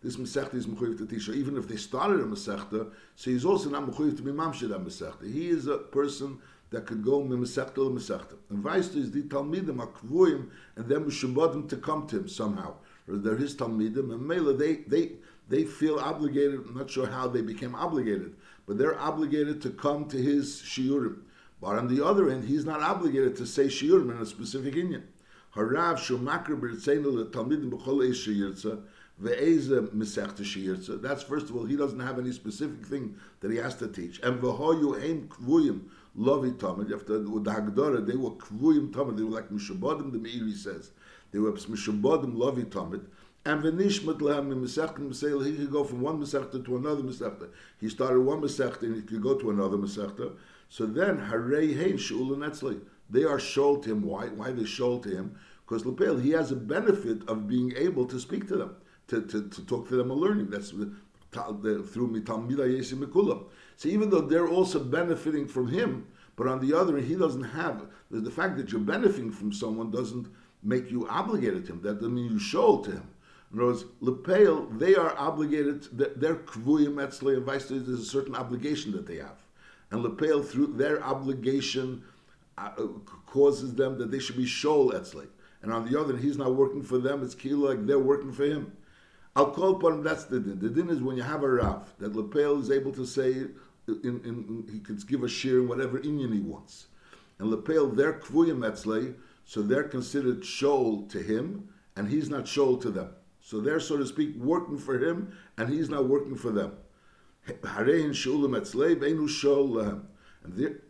this 0.03 0.19
mesechta 0.19 0.57
is 0.57 0.67
mechuyev 0.67 0.99
to 0.99 1.07
teach. 1.07 1.27
Or 1.31 1.33
even 1.33 1.57
if 1.57 1.67
they 1.67 1.77
started 1.77 2.21
a 2.21 2.25
mesechta, 2.25 2.91
so 3.17 3.31
he's 3.31 3.47
also 3.47 3.71
not 3.71 3.87
mechuyev 3.87 4.15
to 4.19 4.23
be 4.23 4.31
mamshid 4.31 4.69
that. 4.69 5.27
He 5.27 5.49
is 5.49 5.69
a 5.69 5.79
person 5.79 6.39
that 6.75 6.87
could 6.87 7.03
go 7.03 7.23
memesechta 7.23 7.75
to 7.75 7.91
mesechta. 7.91 8.37
And 8.51 8.59
vice 8.59 8.95
is 8.95 9.11
the 9.11 9.23
talmidim 9.23 9.77
akvuim 9.77 10.49
and 10.77 10.89
then 10.89 11.05
mishabodim 11.05 11.69
to 11.71 11.77
come 11.77 12.07
to 12.09 12.19
him 12.19 12.29
somehow 12.29 12.75
or 13.09 13.17
they're 13.17 13.37
his 13.37 13.55
talmidim, 13.55 14.13
and 14.13 14.27
Mela, 14.27 14.55
they, 14.55 14.77
they, 14.87 15.13
they 15.49 15.65
feel 15.65 15.99
obligated, 15.99 16.61
I'm 16.67 16.77
not 16.77 16.91
sure 16.91 17.07
how 17.07 17.29
they 17.29 17.43
became 17.43 17.75
obligated, 17.75 18.35
but 18.67 18.79
they're 18.79 18.99
obligated 18.99 19.61
to 19.63 19.71
come 19.71 20.07
to 20.09 20.17
his 20.17 20.63
shiurim. 20.65 21.19
But 21.61 21.77
on 21.77 21.95
the 21.95 22.05
other 22.05 22.31
end, 22.31 22.45
he's 22.45 22.65
not 22.65 22.81
obligated 22.81 23.37
to 23.37 23.47
say 23.47 23.67
shiurim 23.67 24.11
in 24.11 24.19
a 24.19 24.27
specific 24.27 24.75
inyan. 24.75 25.03
Harav 25.55 25.99
shumakr 25.99 26.59
b'ritzeinu 26.59 27.31
le'talmidim 27.31 27.71
b'chol 27.71 28.09
eish 28.09 28.27
shiyirtza, 28.27 28.83
ve'eze 29.23 29.89
mesechta 29.89 30.43
shiyirtza. 30.43 31.01
That's 31.01 31.23
first 31.23 31.51
of 31.51 31.57
all, 31.57 31.65
he 31.65 31.77
doesn't 31.77 32.01
have 32.01 32.19
any 32.19 32.33
specific 32.33 32.87
thing 32.87 33.17
that 33.41 33.51
he 33.51 33.59
has 33.59 33.77
to 33.77 33.89
teach. 33.89 34.19
And 34.21 34.41
v'hoyu 34.41 35.03
ein 35.03 35.29
kvuyim 35.29 35.83
lovi 36.19 36.53
tamid. 36.53 36.93
After 36.93 37.19
the 37.19 37.29
Hagdara, 37.29 38.07
they 38.07 38.17
were 38.17 38.31
kvuyim 38.31 38.91
tamid. 38.91 39.17
They 39.17 39.25
were 39.25 39.31
like 39.31 39.51
mishabodim, 39.51 40.13
the 40.13 40.19
Meiri 40.19 40.55
says. 40.55 40.91
They 41.33 41.39
were 41.39 41.53
mishabodim 41.53 42.35
lovi 42.35 42.65
tamid. 42.67 43.05
And 43.47 43.63
v'nishmat 43.63 44.19
lehem 44.19 44.53
in 44.53 44.63
Masechta 44.63 44.99
Masel, 44.99 45.45
he 45.45 45.57
could 45.57 45.71
go 45.71 45.85
from 45.85 46.01
one 46.01 46.19
Masechta 46.19 46.65
to 46.65 46.77
another 46.77 47.03
Masechta. 47.03 47.49
He 47.79 47.89
started 47.89 48.21
one 48.21 48.41
Masechta 48.41 48.83
and 48.85 48.97
he 48.97 49.03
could 49.03 49.23
go 49.23 49.37
to 49.37 49.51
another 49.51 49.77
Masechta. 49.77 50.33
So 50.71 50.87
then, 50.87 51.19
Harei 51.19 51.77
Hein 51.77 51.99
Shul 51.99 52.33
and 52.33 52.43
they 53.11 53.25
are 53.25 53.39
shol 53.39 53.83
to 53.83 53.91
him. 53.93 54.03
Why? 54.03 54.29
Why 54.29 54.51
they 54.51 54.63
shol 54.63 55.03
to 55.03 55.09
him? 55.11 55.37
Because 55.67 55.85
Lepel, 55.85 56.21
he 56.21 56.31
has 56.31 56.53
a 56.53 56.57
benefit 56.57 57.29
of 57.29 57.47
being 57.47 57.73
able 57.77 58.07
to 58.07 58.19
speak 58.19 58.49
to 58.49 58.57
them, 58.57 58.77
to, 59.09 59.23
to, 59.23 59.49
to 59.49 59.67
talk 59.67 59.89
to 59.89 59.97
them 59.97 60.11
and 60.11 60.21
learning. 60.21 60.51
That's 60.51 60.71
the, 60.71 60.93
through 61.33 62.09
mitamida 62.09 62.67
yesim 62.67 63.05
mikulam. 63.05 63.45
So 63.77 63.89
even 63.89 64.11
though 64.11 64.21
they're 64.21 64.49
also 64.49 64.79
benefiting 64.79 65.47
from 65.47 65.69
him, 65.69 66.07
but 66.37 66.47
on 66.47 66.61
the 66.61 66.77
other 66.77 66.97
hand, 66.97 67.07
he 67.07 67.15
doesn't 67.15 67.45
have 67.45 67.87
the 68.11 68.31
fact 68.31 68.57
that 68.57 68.73
you're 68.73 68.81
benefiting 68.81 69.31
from 69.31 69.53
someone 69.53 69.91
doesn't 69.91 70.29
make 70.63 70.91
you 70.91 71.07
obligated 71.09 71.67
to 71.67 71.73
him. 71.73 71.83
That 71.83 71.95
doesn't 71.95 72.15
mean 72.15 72.33
you 72.33 72.39
show 72.39 72.79
to 72.79 72.91
him. 72.91 73.09
In 73.53 73.61
other 73.61 73.69
words, 73.69 73.85
Lepel, 74.01 74.67
they 74.67 74.97
are 74.97 75.17
obligated, 75.17 75.87
their 75.97 76.37
kvuyim 76.37 76.95
etzle 76.95 77.37
and 77.37 77.45
vice 77.45 77.67
there's 77.67 77.89
a 77.89 78.05
certain 78.05 78.35
obligation 78.35 78.91
that 78.93 79.07
they 79.07 79.17
have. 79.17 79.39
And 79.91 80.03
Lepel, 80.03 80.43
through 80.43 80.69
their 80.69 81.03
obligation, 81.05 82.03
uh, 82.59 82.71
causes 83.27 83.75
them 83.75 83.99
that 83.99 84.11
they 84.11 84.19
should 84.19 84.37
be 84.37 84.45
shol 84.45 84.93
etzle. 84.93 85.29
And 85.63 85.73
on 85.73 85.89
the 85.91 85.99
other 85.99 86.15
hand, 86.15 86.25
he's 86.25 86.37
not 86.37 86.55
working 86.55 86.83
for 86.83 86.99
them, 86.99 87.23
it's 87.23 87.35
kilo 87.35 87.69
like 87.69 87.87
they're 87.87 87.99
working 87.99 88.33
for 88.33 88.45
him. 88.45 88.73
I'll 89.37 89.51
call 89.51 89.77
upon 89.77 89.95
him, 89.95 90.03
that's 90.03 90.25
the 90.25 90.41
din. 90.41 90.59
The 90.59 90.69
din 90.69 90.91
is 90.91 91.01
when 91.01 91.17
you 91.17 91.23
have 91.23 91.43
a 91.43 91.49
Rav, 91.49 91.93
that 91.99 92.15
Lepel 92.15 92.61
is 92.61 92.71
able 92.71 92.93
to 92.93 93.05
say, 93.07 93.47
in, 93.87 94.21
in, 94.25 94.67
he 94.73 94.81
could 94.81 95.07
give 95.07 95.23
a 95.23 95.29
share 95.29 95.59
in 95.59 95.69
whatever 95.69 95.99
inyan 95.99 96.33
he 96.33 96.41
wants. 96.41 96.87
And 97.39 97.51
Lepel, 97.51 97.89
their 97.89 98.15
kvuyim 98.15 98.61
etzle, 98.61 99.15
so 99.45 99.61
they're 99.63 99.85
considered 99.85 100.43
shol 100.43 101.09
to 101.11 101.19
him, 101.19 101.69
and 101.97 102.09
he's 102.09 102.31
not 102.31 102.45
shol 102.45 102.81
to 102.83 102.91
them. 102.91 103.11
So 103.41 103.61
they're, 103.61 103.81
so 103.81 103.99
to 103.99 104.07
speak, 104.07 104.37
working 104.37 104.79
for 104.79 104.99
him, 104.99 105.37
and 105.59 105.69
he's 105.69 105.91
not 105.91 106.07
working 106.07 106.37
for 106.37 106.51
them. 106.51 106.73
And 107.47 107.59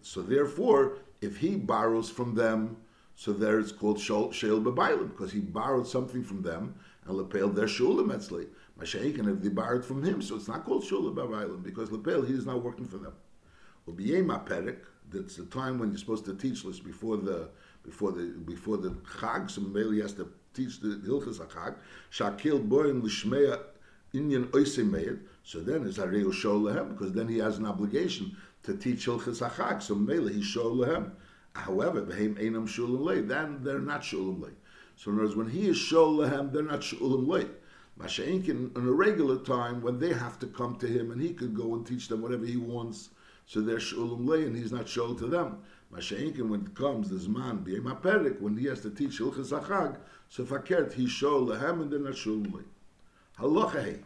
so 0.02 0.22
therefore, 0.22 0.98
if 1.20 1.36
he 1.38 1.56
borrows 1.56 2.10
from 2.10 2.34
them, 2.36 2.76
so 3.16 3.32
there 3.32 3.58
it's 3.58 3.72
called 3.72 3.98
shol 3.98 4.32
b'bailim, 4.32 5.08
because 5.08 5.32
he 5.32 5.40
borrowed 5.40 5.88
something 5.88 6.22
from 6.22 6.42
them, 6.42 6.76
and 7.06 7.16
lepel 7.16 7.48
they're 7.48 7.66
shulim 7.66 8.12
etzlei. 8.80 9.14
Mashaykin, 9.14 9.36
if 9.36 9.42
they 9.42 9.86
from 9.86 10.02
him, 10.02 10.22
so 10.22 10.36
it's 10.36 10.48
not 10.48 10.64
called 10.64 10.84
shul 10.84 11.12
b'bailim, 11.12 11.62
because 11.62 11.90
lepel 11.90 12.22
he 12.22 12.34
is 12.34 12.46
not 12.46 12.62
working 12.62 12.86
for 12.86 12.98
them. 12.98 13.12
Ubiyema 13.88 14.46
perik, 14.46 14.78
that's 15.10 15.36
the 15.36 15.44
time 15.46 15.78
when 15.78 15.90
you're 15.90 15.98
supposed 15.98 16.24
to 16.24 16.34
teach 16.34 16.62
this 16.62 16.80
before 16.80 17.16
the 17.16 17.48
before 17.84 18.12
the 18.12 18.24
before 18.44 18.76
the 18.78 18.90
chag, 19.18 19.50
so 19.50 19.60
he 19.90 20.00
has 20.00 20.14
to 20.14 20.28
teach 20.54 20.80
the 20.80 21.00
Hilchas 21.06 21.40
HaChag, 21.44 21.76
Shakil 22.10 22.66
Boim 22.66 23.02
Lishmeya 23.02 23.60
Inyan 24.14 24.46
Oisemeir, 24.50 25.18
so 25.42 25.60
then 25.60 25.86
it's 25.86 25.98
a 25.98 26.06
real 26.06 26.32
show 26.32 26.56
lehem, 26.56 26.90
because 26.90 27.12
then 27.12 27.28
he 27.28 27.38
has 27.38 27.58
an 27.58 27.66
obligation 27.66 28.36
to 28.62 28.74
teach 28.76 29.06
Hilchas 29.06 29.46
Achag. 29.46 29.82
So 29.82 29.94
Mele, 29.94 30.28
he 30.28 30.42
showed 30.42 30.76
lehem. 30.76 31.10
However, 31.54 32.02
Behem 32.02 32.34
Einam 32.36 32.66
Shulim 32.66 33.04
Lei, 33.04 33.20
then 33.20 33.62
they're 33.62 33.78
not 33.78 34.02
Shulim 34.02 34.42
Lei. 34.42 34.50
So 34.96 35.10
in 35.10 35.18
other 35.18 35.26
words, 35.26 35.36
when 35.36 35.48
he 35.48 35.68
is 35.68 35.76
Shol 35.76 36.18
Lehem, 36.18 36.52
they're 36.52 36.62
not 36.62 36.80
Shulim 36.80 37.26
Lei. 37.28 37.46
Masha'inkin, 37.98 38.76
in 38.76 38.88
a 38.88 38.92
regular 38.92 39.38
time, 39.38 39.80
when 39.80 39.98
they 39.98 40.12
have 40.12 40.38
to 40.40 40.46
come 40.46 40.76
to 40.76 40.86
him 40.86 41.10
and 41.12 41.20
he 41.20 41.32
could 41.32 41.54
go 41.54 41.74
and 41.74 41.86
teach 41.86 42.08
them 42.08 42.22
whatever 42.22 42.44
he 42.44 42.56
wants, 42.56 43.10
so 43.46 43.60
they're 43.60 43.76
Shulim 43.76 44.26
Lei 44.26 44.44
and 44.44 44.56
he's 44.56 44.72
not 44.72 44.86
Shol 44.86 45.16
to 45.18 45.26
them. 45.26 45.58
Masha'inkin, 45.92 46.48
when 46.48 46.62
it 46.62 46.74
comes, 46.74 47.08
this 47.08 47.28
man, 47.28 47.58
B'yem 47.58 47.84
HaPerik, 47.84 48.40
when 48.40 48.56
he 48.56 48.66
has 48.66 48.80
to 48.80 48.90
teach 48.90 49.20
Hilchas 49.20 49.52
Achag, 49.58 49.96
so 50.28 50.44
Fakert, 50.44 50.92
he's 50.94 51.10
Shol 51.10 51.46
Lehem 51.46 51.82
and 51.82 51.92
they're 51.92 52.00
not 52.00 52.14
Shulim 52.14 52.52
Lei. 52.52 52.62
Halacha 53.38 53.84
Hei, 53.84 54.00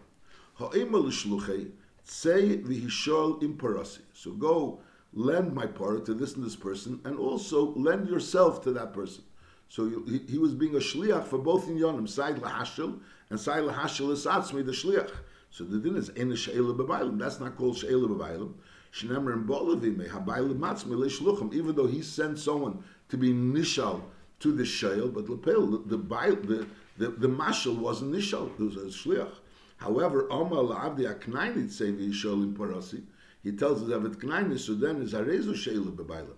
Ha'ima 0.59 0.99
L'shluchei, 0.99 1.71
Tzei 2.07 2.63
V'hishol 2.63 3.43
Im 3.43 3.57
Parasi. 3.57 4.01
So 4.13 4.33
go 4.33 4.81
lend 5.15 5.55
my 5.55 5.67
part 5.67 6.05
to 6.05 6.13
this 6.13 6.35
and 6.35 6.45
this 6.45 6.57
person, 6.57 7.01
and 7.05 7.19
also 7.19 7.73
lend 7.75 8.09
yourself 8.09 8.63
to 8.65 8.73
that 8.73 8.93
person. 8.93 9.25
So 9.69 10.03
he, 10.07 10.19
he, 10.29 10.39
was 10.39 10.55
being 10.55 10.75
a 10.75 10.79
shliach 10.79 11.27
for 11.27 11.39
both 11.39 11.69
in 11.69 11.79
yonim, 11.79 12.09
side 12.09 12.37
lahashil 12.37 13.01
and 13.31 13.39
side 13.39 13.63
lahashil 13.65 14.11
is 14.11 14.25
atzmi 14.25 14.65
the 14.65 14.73
shliach. 14.73 15.11
So 15.51 15.65
the 15.65 15.79
din 15.79 15.97
is 15.97 16.09
in 16.11 16.35
she'ela 16.35 16.75
b'bailim. 16.75 17.19
That's 17.19 17.41
not 17.41 17.57
called 17.57 17.77
she'ela 17.77 18.09
b'bailim. 18.09 18.55
Shnemer 18.93 19.35
and 19.35 19.49
bolavime 19.49 20.09
habaylim 20.09 20.59
matzmi 20.59 20.97
leishluchim. 20.97 21.53
Even 21.53 21.75
though 21.75 21.87
he 21.87 22.03
sent 22.03 22.39
someone 22.39 22.83
to 23.11 23.17
be 23.17 23.33
nishal 23.33 24.03
to 24.41 24.53
the 24.53 24.65
she'el, 24.65 25.09
but 25.09 25.29
lepel 25.29 25.67
the 25.67 25.97
the 25.97 26.67
the 26.99 27.09
the, 27.11 27.29
mashal 27.29 27.77
wasn't 27.77 28.15
nishal. 28.15 28.51
It 28.59 28.63
was 28.63 28.77
a 28.77 28.87
shliach. 28.87 29.35
However, 29.77 30.27
Omar 30.33 30.65
la'avdi 30.65 31.15
aknainit 31.15 31.71
say 31.71 31.93
v'yishol 31.93 32.43
in 32.43 32.55
parasi. 32.55 33.03
He 33.43 33.53
tells 33.53 33.83
us 33.83 33.89
Evet 33.89 34.17
Knainis, 34.17 34.61
so 34.61 34.75
then 34.75 35.01
is 35.01 35.13
Harezu 35.13 35.55
Sheila 35.55 35.91
Bebaila. 35.93 36.35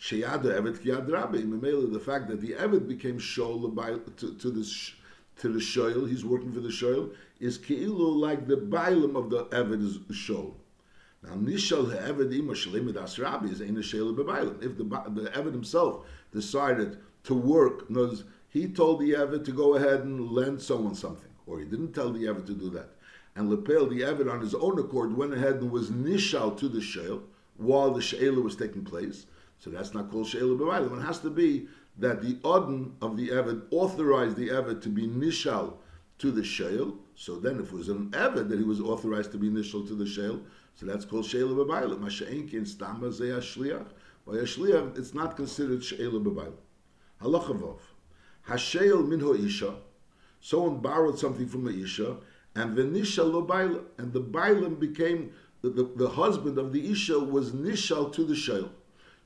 Sheyada 0.00 0.54
Evet 0.56 0.82
the 1.92 2.00
fact 2.00 2.28
that 2.28 2.40
the 2.40 2.54
Evet 2.54 2.88
became 2.88 3.18
Shol 3.18 4.16
to, 4.16 4.34
to 4.34 4.50
the 4.50 4.90
to 5.38 5.48
the 5.48 5.60
Shoil, 5.60 6.06
he's 6.06 6.24
working 6.24 6.52
for 6.52 6.60
the 6.60 6.70
Shoil, 6.70 7.10
is 7.40 7.58
Keilu 7.58 8.16
like 8.16 8.46
the 8.46 8.56
Bailam 8.56 9.16
of 9.16 9.30
the 9.30 9.44
Evet 9.46 9.82
is 9.82 9.98
Shol. 10.10 10.54
Now, 11.22 11.34
Nishal 11.34 11.90
Ha'eved 11.92 12.32
Ima 12.32 12.52
Shalimid 12.52 13.02
As 13.02 13.18
Rabbi 13.18 13.46
is 13.48 13.60
Eina 13.60 13.82
Sheila 13.82 14.12
Bebailam. 14.12 14.62
If 14.62 14.78
the, 14.78 14.84
the 14.84 15.30
Evet 15.30 15.52
himself 15.52 16.06
decided 16.32 16.98
to 17.24 17.34
work, 17.34 17.90
knows 17.90 18.24
he 18.48 18.68
told 18.68 19.00
the 19.00 19.12
Evet 19.12 19.44
to 19.44 19.52
go 19.52 19.74
ahead 19.74 20.00
and 20.00 20.30
lend 20.30 20.62
someone 20.62 20.94
something, 20.94 21.30
or 21.46 21.58
he 21.58 21.66
didn't 21.66 21.92
tell 21.92 22.10
the 22.10 22.24
Evet 22.24 22.46
to 22.46 22.54
do 22.54 22.70
that 22.70 22.90
and 23.36 23.50
Lepel, 23.50 23.86
the 23.86 24.00
Evid, 24.00 24.32
on 24.32 24.40
his 24.40 24.54
own 24.54 24.78
accord, 24.78 25.14
went 25.14 25.34
ahead 25.34 25.56
and 25.56 25.70
was 25.70 25.90
nishal 25.90 26.56
to 26.58 26.68
the 26.68 26.80
Sheil 26.80 27.22
while 27.58 27.90
the 27.90 28.00
Sheila 28.00 28.40
was 28.40 28.56
taking 28.56 28.84
place. 28.84 29.26
So 29.58 29.70
that's 29.70 29.94
not 29.94 30.10
called 30.10 30.26
Sheila 30.26 30.56
B'Mailim. 30.56 31.00
It 31.00 31.04
has 31.04 31.18
to 31.20 31.30
be 31.30 31.68
that 31.98 32.22
the 32.22 32.38
Odin 32.44 32.94
of 33.00 33.16
the 33.16 33.28
Evid 33.28 33.62
authorized 33.70 34.36
the 34.36 34.48
Evid 34.48 34.82
to 34.82 34.88
be 34.88 35.06
nishal 35.06 35.74
to 36.18 36.30
the 36.30 36.42
Sheil. 36.42 36.96
So 37.14 37.36
then, 37.36 37.58
if 37.60 37.68
it 37.68 37.72
was 37.72 37.88
an 37.88 38.10
Evid 38.10 38.48
that 38.48 38.58
he 38.58 38.64
was 38.64 38.80
authorized 38.80 39.32
to 39.32 39.38
be 39.38 39.48
nishal 39.48 39.86
to 39.88 39.94
the 39.94 40.04
Sheil, 40.04 40.42
so 40.74 40.86
that's 40.86 41.04
called 41.04 41.24
Sheila 41.24 41.64
B'Mailim. 41.64 41.98
Masha'inkin 42.00 42.66
stamba 42.66 43.08
zeh 43.08 43.38
shliach. 43.38 43.86
By 44.26 44.34
a 44.34 44.42
shliach, 44.42 44.98
it's 44.98 45.14
not 45.14 45.36
considered 45.36 45.82
Sheila 45.82 46.20
B'Mailim. 46.20 46.58
Halachavov. 47.22 47.78
Hasheil 48.48 49.06
min 49.06 49.20
isha. 49.46 49.74
Someone 50.40 50.78
borrowed 50.78 51.18
something 51.18 51.48
from 51.48 51.66
a 51.66 51.70
Isha, 51.70 52.18
and 52.54 52.76
lo 53.18 53.42
baila, 53.42 53.80
and 53.98 54.12
the 54.12 54.20
bailam 54.20 54.78
became 54.78 55.32
the, 55.62 55.70
the, 55.70 55.84
the, 55.96 56.08
husband 56.08 56.58
of 56.58 56.72
the 56.72 56.90
isha 56.90 57.18
was 57.18 57.52
nishal 57.52 58.12
to 58.12 58.24
the 58.24 58.34
shail. 58.34 58.70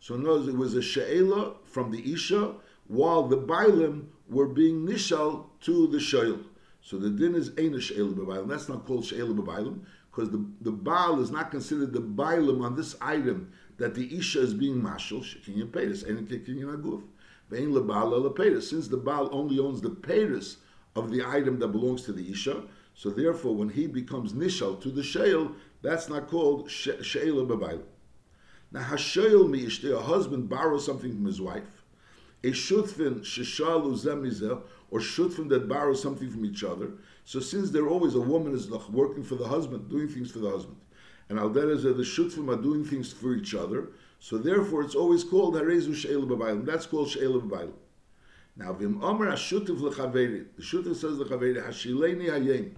So 0.00 0.14
in 0.14 0.49
it 0.49 0.57
was 0.57 0.75
a 0.75 0.83
she'ela 0.83 1.57
from 1.64 1.90
the 1.90 2.12
isha, 2.12 2.54
while 2.88 3.28
the 3.28 3.37
bailam 3.37 4.07
were 4.28 4.49
being 4.49 4.87
nishal 4.87 5.45
to 5.61 5.87
the 5.87 5.99
shail. 5.99 6.42
So 6.80 6.97
the 6.99 7.11
din 7.11 7.35
is 7.35 7.52
ain't 7.59 7.75
a 7.75 7.80
she'ela 7.80 8.12
b'bailam. 8.12 8.49
That's 8.49 8.69
not 8.69 8.87
called 8.87 9.04
she'ela 9.04 9.35
b'bailam 9.35 9.80
because 10.11 10.30
the, 10.30 10.45
the 10.62 10.73
baal 10.73 11.21
is 11.21 11.30
not 11.30 11.50
considered 11.50 11.92
the 11.92 12.00
bailam 12.00 12.64
on 12.64 12.75
this 12.76 12.97
item 13.00 13.52
that 13.76 13.95
the 13.95 14.16
isha 14.16 14.40
is 14.40 14.54
being 14.54 14.80
mashal. 14.80 15.23
Shekin 15.23 15.71
peiris, 15.71 16.09
ain't 16.09 16.28
kicking 16.28 16.57
aguf. 16.57 17.02
Vein 17.50 17.71
lebal 17.73 18.35
peiris. 18.35 18.64
Since 18.64 18.88
the 18.88 18.97
baal 18.97 19.28
only 19.33 19.59
owns 19.59 19.80
the 19.80 19.90
peiris 19.90 20.57
of 20.97 21.11
the 21.11 21.25
item 21.25 21.59
that 21.59 21.69
belongs 21.69 22.02
to 22.02 22.12
the 22.12 22.30
isha, 22.30 22.64
so 22.95 23.11
therefore, 23.11 23.54
when 23.54 23.69
he 23.69 23.87
becomes 23.87 24.33
nishal 24.33 24.80
to 24.80 24.90
the 24.90 25.02
sheil, 25.02 25.52
that's 25.83 26.09
not 26.09 26.28
called 26.28 26.71
sheila 26.71 27.47
b'bayil. 27.47 27.83
Now, 28.73 28.83
hasheil 28.83 29.49
mi'ishte, 29.49 29.93
a 29.93 30.00
husband 30.00 30.49
borrows 30.49 30.87
something 30.87 31.12
from 31.12 31.25
his 31.25 31.41
wife, 31.41 31.83
a 32.45 32.53
shutfin 32.53 33.21
sheshalu 33.21 33.99
zemizel, 33.99 34.62
or 34.91 35.00
shutfin 35.00 35.49
that 35.49 35.69
borrow 35.69 35.95
something 35.95 36.31
from 36.31 36.45
each 36.45 36.62
other. 36.62 36.93
So 37.25 37.41
since 37.41 37.71
they're 37.71 37.89
always 37.89 38.15
a 38.15 38.21
woman 38.21 38.55
is 38.55 38.71
working 38.91 39.25
for 39.25 39.35
the 39.35 39.47
husband, 39.47 39.89
doing 39.89 40.09
things 40.09 40.31
for 40.31 40.39
the 40.39 40.50
husband, 40.50 40.77
and 41.29 41.39
alderez 41.39 41.83
the 41.83 41.93
shutfim 42.03 42.49
are 42.49 42.61
doing 42.61 42.85
things 42.85 43.12
for 43.12 43.35
each 43.35 43.55
other, 43.55 43.89
so 44.21 44.39
therefore 44.39 44.83
it's 44.83 44.95
always 44.95 45.25
called 45.25 45.55
harezu 45.55 45.95
sheila 45.95 46.27
b'bayil. 46.27 46.65
That's 46.65 46.87
called 46.87 47.09
sheila 47.09 47.41
b'bayil. 47.41 47.73
Now, 48.57 48.73
vim 48.73 49.03
omer 49.03 49.31
hashutif 49.31 49.79
lechaveri, 49.81 50.47
the 50.57 50.62
shutif 50.62 50.97
says 50.97 51.19
lechaveri 51.19 51.65
hashileni 51.65 52.29
hayem. 52.29 52.75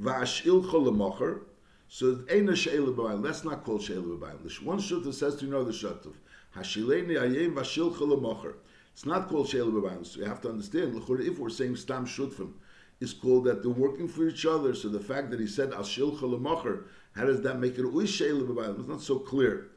Vashil 0.00 0.62
cholamocher. 0.64 1.40
So 1.88 2.24
ain't 2.28 2.48
a. 2.48 3.20
That's 3.22 3.44
not 3.44 3.64
called 3.64 3.82
sheila 3.82 4.02
b'bayim. 4.02 4.42
The 4.42 4.64
one 4.64 4.78
shutuf 4.78 5.14
says 5.14 5.36
to 5.36 5.46
another 5.46 5.72
shutuf. 5.72 6.14
Hashileni 6.56 7.16
ayim 7.16 7.54
vashil 7.54 7.94
cholamocher. 7.94 8.54
It's 8.92 9.06
not 9.06 9.28
called 9.28 9.48
sheila 9.48 9.70
b'bayim. 9.70 10.04
So 10.04 10.20
you 10.20 10.26
have 10.26 10.40
to 10.42 10.48
understand. 10.48 10.96
If 11.08 11.38
we're 11.38 11.48
saying 11.48 11.76
stam 11.76 12.06
shutfim, 12.06 12.52
is 12.98 13.12
called 13.12 13.44
that 13.44 13.62
they're 13.62 13.70
working 13.70 14.08
for 14.08 14.26
each 14.26 14.46
other. 14.46 14.74
So 14.74 14.88
the 14.88 14.98
fact 14.98 15.30
that 15.30 15.38
he 15.38 15.46
said 15.46 15.70
ashil 15.70 16.18
cholamocher, 16.18 16.84
how 17.14 17.26
does 17.26 17.42
that 17.42 17.60
make 17.60 17.78
it 17.78 17.84
uish 17.84 18.08
sheila 18.08 18.42
b'bayim? 18.42 18.78
It's 18.80 18.88
not 18.88 19.02
so 19.02 19.18
clear. 19.18 19.68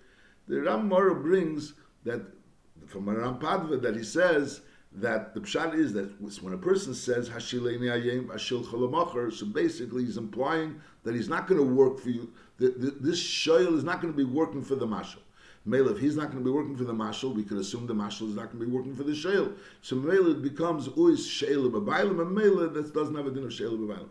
The 0.47 0.61
Ram 0.61 0.89
brings 0.89 1.73
that 2.05 2.21
from 2.87 3.07
Ram 3.07 3.37
Padva 3.37 3.81
that 3.83 3.95
he 3.95 4.03
says 4.03 4.61
that 4.91 5.33
the 5.33 5.39
pshat 5.39 5.75
is 5.75 5.93
that 5.93 6.09
when 6.41 6.53
a 6.53 6.57
person 6.57 6.93
says 6.93 7.29
Hashileni 7.29 7.81
Ayem 7.81 8.27
Ashil 8.27 8.65
Cholamacher, 8.65 9.31
so 9.31 9.45
basically 9.45 10.05
he's 10.05 10.17
implying 10.17 10.81
that 11.03 11.13
he's 11.13 11.29
not 11.29 11.47
going 11.47 11.59
to 11.59 11.73
work 11.73 11.99
for 11.99 12.09
you. 12.09 12.33
The, 12.57 12.95
this 12.99 13.21
shayl 13.21 13.75
is 13.77 13.83
not 13.83 14.01
going 14.01 14.13
to 14.13 14.17
be 14.17 14.23
working 14.23 14.63
for 14.63 14.75
the 14.75 14.87
mashal. 14.87 15.19
Mele, 15.65 15.89
if 15.89 15.99
he's 15.99 16.15
not 16.15 16.31
going 16.31 16.43
to 16.43 16.43
be 16.43 16.51
working 16.51 16.75
for 16.75 16.85
the 16.85 16.93
mashal, 16.93 17.33
we 17.35 17.43
could 17.43 17.57
assume 17.57 17.85
the 17.85 17.93
mashal 17.93 18.29
is 18.29 18.35
not 18.35 18.51
going 18.51 18.59
to 18.59 18.65
be 18.65 18.71
working 18.71 18.95
for 18.95 19.03
the 19.03 19.11
shayl. 19.11 19.53
So 19.81 19.95
mele 19.95 20.31
it 20.31 20.41
becomes 20.41 20.87
uis 20.89 21.19
shayl 21.19 21.69
b'bailim, 21.71 22.21
and 22.21 22.31
mele 22.31 22.69
that 22.69 22.93
doesn't 22.93 23.15
have 23.15 23.27
a 23.27 23.31
din 23.31 23.43
of 23.43 23.51
shayl 23.51 23.77
b'bailim. 23.77 24.09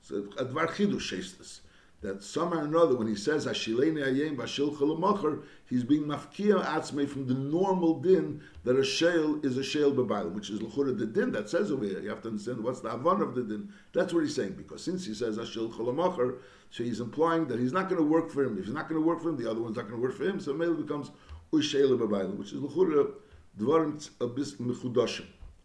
So 0.00 0.22
advar 0.38 0.68
chidush 0.68 1.36
this 1.36 1.60
that 2.02 2.22
somehow 2.22 2.58
or 2.58 2.64
another, 2.64 2.94
when 2.94 3.06
he 3.08 3.14
says 3.14 3.46
Hashileni 3.46 4.04
Ayem 4.04 4.36
Bashil 4.36 4.76
Chalamacher, 4.76 5.42
he's 5.68 5.82
being 5.82 6.04
mafkia 6.04 6.62
atzme 6.64 7.08
from 7.08 7.26
the 7.26 7.34
normal 7.34 8.00
din 8.00 8.42
that 8.64 8.76
a 8.76 8.84
shale 8.84 9.40
is 9.44 9.56
a 9.56 9.64
shale 9.64 9.92
b'bayim, 9.92 10.32
which 10.32 10.50
is 10.50 10.60
l'chura 10.60 10.96
the 10.96 11.06
din 11.06 11.32
that 11.32 11.48
says 11.48 11.72
over 11.72 11.84
here. 11.84 12.00
You 12.00 12.10
have 12.10 12.20
to 12.22 12.28
understand 12.28 12.62
what's 12.62 12.80
the 12.80 12.92
avon 12.92 13.22
of 13.22 13.34
the 13.34 13.42
din. 13.42 13.72
That's 13.94 14.12
what 14.12 14.20
he's 14.20 14.34
saying 14.34 14.52
because 14.52 14.84
since 14.84 15.06
he 15.06 15.14
says 15.14 15.38
Hashil 15.38 15.72
Chalamacher, 15.72 16.38
so 16.70 16.84
he's 16.84 17.00
implying 17.00 17.46
that 17.48 17.58
he's 17.58 17.72
not 17.72 17.88
going 17.88 18.00
to 18.00 18.06
work 18.06 18.30
for 18.30 18.44
him. 18.44 18.58
If 18.58 18.66
he's 18.66 18.74
not 18.74 18.88
going 18.88 19.00
to 19.00 19.06
work 19.06 19.22
for 19.22 19.30
him, 19.30 19.36
the 19.38 19.50
other 19.50 19.62
one's 19.62 19.76
not 19.76 19.88
going 19.88 20.00
to 20.00 20.02
work 20.02 20.16
for 20.16 20.24
him. 20.24 20.38
So 20.38 20.52
male 20.52 20.74
becomes 20.74 21.10
u'shale 21.52 21.98
b'bayim, 21.98 22.36
which 22.36 22.52
is 22.52 22.60
l'chura 22.60 23.10
dvarim 23.58 24.06
abis 24.18 24.56
mechudashim. 24.56 25.24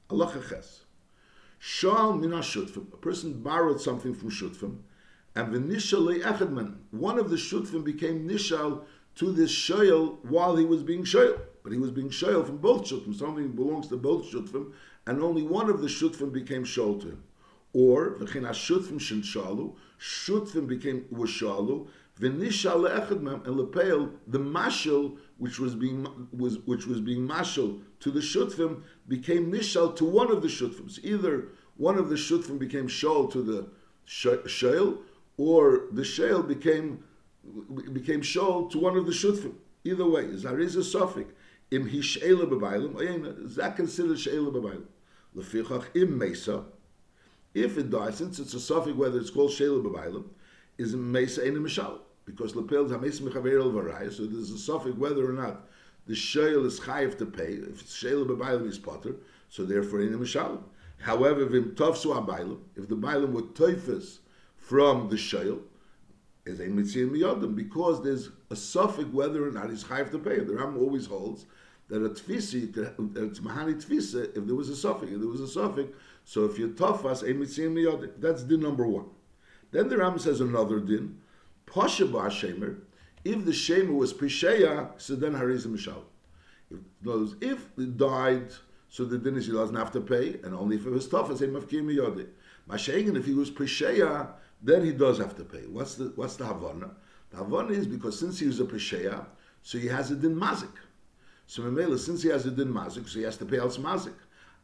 Allah 0.10 0.34
ches. 0.50 0.86
Shal 1.60 2.14
min 2.14 2.34
A 2.34 2.42
person 2.98 3.42
borrowed 3.42 3.82
something 3.82 4.14
from 4.14 4.32
shutfim 4.32 4.78
and 5.36 5.54
the 5.54 5.60
nishal 5.60 6.22
echadman, 6.22 6.76
one 6.92 7.18
of 7.18 7.30
the 7.30 7.38
shutfim 7.38 7.84
became 7.84 8.28
nishal 8.28 8.84
to 9.16 9.32
this 9.32 9.52
shoyel 9.52 10.18
while 10.26 10.56
he 10.56 10.66
was 10.66 10.84
being 10.84 11.04
shoyel. 11.04 11.40
But 11.64 11.72
he 11.72 11.78
was 11.78 11.92
being 11.92 12.10
shoyel 12.10 12.46
from 12.46 12.58
both 12.58 12.86
shutfim. 12.86 13.16
Something 13.16 13.50
belongs 13.50 13.88
to 13.90 13.98
both 13.98 14.26
shutfim, 14.26 14.74
and 15.06 15.22
only 15.22 15.44
one 15.44 15.70
of 15.70 15.82
the 15.82 15.88
shutfim 15.88 16.34
became 16.34 16.64
shol 16.64 17.00
to 17.02 17.08
him. 17.10 17.24
Or 17.74 18.16
v'chin 18.16 18.44
shutfim 18.50 19.00
shin 19.00 19.22
shalu, 19.22 19.76
shutfim 20.00 20.68
became 20.68 21.06
was 21.10 21.30
shalu. 21.30 21.88
V'nishal 22.20 22.90
and 22.92 23.56
lepeil 23.58 24.12
the 24.28 24.40
mashal 24.40 25.18
which 25.38 25.60
was 25.60 25.76
being 25.76 26.28
was 26.34 26.60
which 26.66 26.86
was 26.86 27.00
being 27.00 27.26
mashal 27.26 27.82
to 28.02 28.12
the 28.12 28.20
shutfim 28.20 28.82
became 29.08 29.52
nishal 29.52 29.96
to 29.96 30.04
one 30.04 30.30
of 30.30 30.42
the 30.42 30.50
shutfims. 30.50 31.00
Either 31.04 31.48
one 31.78 31.98
of 31.98 32.10
the 32.10 32.16
shutfim 32.16 32.60
became 32.60 32.88
shol 32.88 33.32
to 33.32 33.42
the 33.42 33.68
shoyel 34.06 34.98
or 35.42 35.88
the 35.92 36.04
shale 36.04 36.44
became 36.44 37.04
became 37.94 38.22
shol 38.22 38.70
to 38.70 38.78
one 38.78 38.96
of 38.96 39.08
the 39.08 39.12
shutfim. 39.12 39.56
Either 39.84 40.08
way, 40.08 40.26
zariz 40.26 40.76
a 40.76 40.84
suffix. 40.84 41.34
Im 41.72 41.90
hi 41.90 42.00
sheila 42.00 42.46
b'baylim, 42.46 43.44
is 43.44 43.58
oh, 43.58 43.62
that 43.62 43.76
considered 43.76 44.20
sheila 44.20 44.52
b'baylim? 44.52 44.86
Lefichach 45.36 45.86
im 45.96 46.16
mesa, 46.16 46.66
if 47.56 47.76
it 47.80 47.90
dies, 47.90 48.18
since 48.18 48.38
it's 48.38 48.54
a 48.54 48.60
suffix 48.60 48.96
whether 48.96 49.20
it's 49.20 49.32
called 49.32 49.52
sheila 49.52 49.82
b'baylim, 49.82 50.26
is 50.78 50.96
mesa 50.96 51.44
in 51.44 51.58
a 51.58 51.60
mishal. 51.60 52.02
because 52.26 52.56
lepel 52.56 52.86
is 52.86 52.92
hames 52.92 53.20
mechaver 53.20 53.60
el 53.60 53.72
varaya, 53.72 54.14
so 54.14 54.28
there's 54.28 54.52
a 54.52 54.60
suffix 54.60 54.96
whether 54.96 55.28
or 55.28 55.34
not 55.34 55.68
the 56.06 56.14
shayl 56.14 56.68
is 56.68 56.80
chayiv 56.80 57.18
to 57.18 57.26
pay. 57.26 57.54
If 57.54 57.82
it's 57.82 58.04
shayl 58.04 58.28
b'baylim 58.28 58.68
is 58.68 58.78
potter, 58.78 59.16
so 59.50 59.66
therefore 59.66 60.02
in 60.02 60.14
mishal. 60.20 60.62
However, 61.00 61.46
if 61.46 61.52
the 61.52 62.96
baylim 62.96 63.32
were 63.32 63.42
toifus 63.42 64.20
from 64.72 65.10
the 65.10 65.18
shayl, 65.18 65.60
is 66.46 66.62
a 66.62 66.68
mitzvah 66.68 67.02
miyodim 67.02 67.58
because 67.58 68.02
there's 68.02 68.30
a 68.52 68.56
suffix 68.56 69.10
whether 69.10 69.46
or 69.46 69.52
not 69.52 69.70
he's 69.70 69.84
chayiv 69.84 70.10
to 70.12 70.18
pay. 70.18 70.40
The 70.40 70.56
Ram 70.56 70.78
always 70.78 71.08
holds 71.08 71.46
that 71.90 72.02
a 72.02 72.08
tfisi, 72.08 72.74
it's 73.18 73.42
mahani 73.42 73.76
tfisa 73.84 74.38
if 74.38 74.46
there 74.48 74.56
was 74.56 74.70
a 74.70 74.76
suffix. 74.78 75.12
If 75.12 75.20
there 75.20 75.28
was 75.28 75.42
a 75.42 75.48
suffix, 75.50 75.94
so 76.24 76.46
if 76.46 76.58
you 76.58 76.70
tofas 76.70 77.30
a 77.30 77.34
mitzvah 77.34 77.64
miyodim, 77.64 78.12
that's 78.20 78.44
din 78.44 78.62
number 78.62 78.88
one. 78.88 79.08
Then 79.72 79.90
the 79.90 79.98
Ram 79.98 80.18
says 80.18 80.40
another 80.40 80.80
din, 80.80 81.20
pasha 81.66 82.06
shemer. 82.06 82.78
If 83.26 83.44
the 83.44 83.52
shemer 83.52 83.94
was 83.94 84.14
pisheya, 84.14 84.92
so 84.96 85.18
then 85.18 85.34
harizim 85.34 85.76
mishal. 85.76 86.04
If, 86.70 86.80
words, 87.04 87.36
if 87.42 87.78
it 87.78 87.98
died, 87.98 88.54
so 88.88 89.04
the 89.04 89.18
din 89.18 89.36
is 89.36 89.48
he 89.48 89.52
doesn't 89.52 89.76
have 89.76 89.92
to 89.92 90.00
pay, 90.00 90.40
and 90.46 90.56
only 90.56 90.78
if 90.78 90.86
it 90.86 90.92
was 90.92 91.10
tough, 91.10 91.30
as 91.30 91.42
a 91.42 91.48
mafkim 91.50 91.84
miyodi. 91.84 92.28
Mashengen, 92.70 93.18
if 93.18 93.26
he 93.26 93.34
was 93.34 93.52
pisheya, 93.52 94.30
then 94.62 94.86
he 94.86 94.92
does 94.92 95.18
have 95.18 95.36
to 95.38 95.44
pay. 95.44 95.66
What's 95.68 95.96
the 95.96 96.12
what's 96.16 96.36
the 96.36 96.46
havana? 96.46 96.92
The 97.32 97.38
havana 97.38 97.72
is 97.72 97.88
because 97.88 98.20
since 98.20 98.40
he 98.40 98.48
was 98.48 98.60
a 98.60 98.66
pisheya, 98.66 99.26
so 99.64 99.78
he 99.78 99.88
has 99.88 100.12
a 100.12 100.16
din 100.16 100.36
mazik. 100.36 100.72
So 101.48 101.64
Memela, 101.64 101.98
since 101.98 102.24
he 102.24 102.30
has 102.30 102.46
a 102.46 102.52
din 102.52 102.72
mazik, 102.72 103.08
so 103.10 103.20
he 103.20 103.26
has 103.26 103.38
to 103.38 103.46
pay 103.46 103.58
else 103.58 103.78
mazik. 103.78 104.14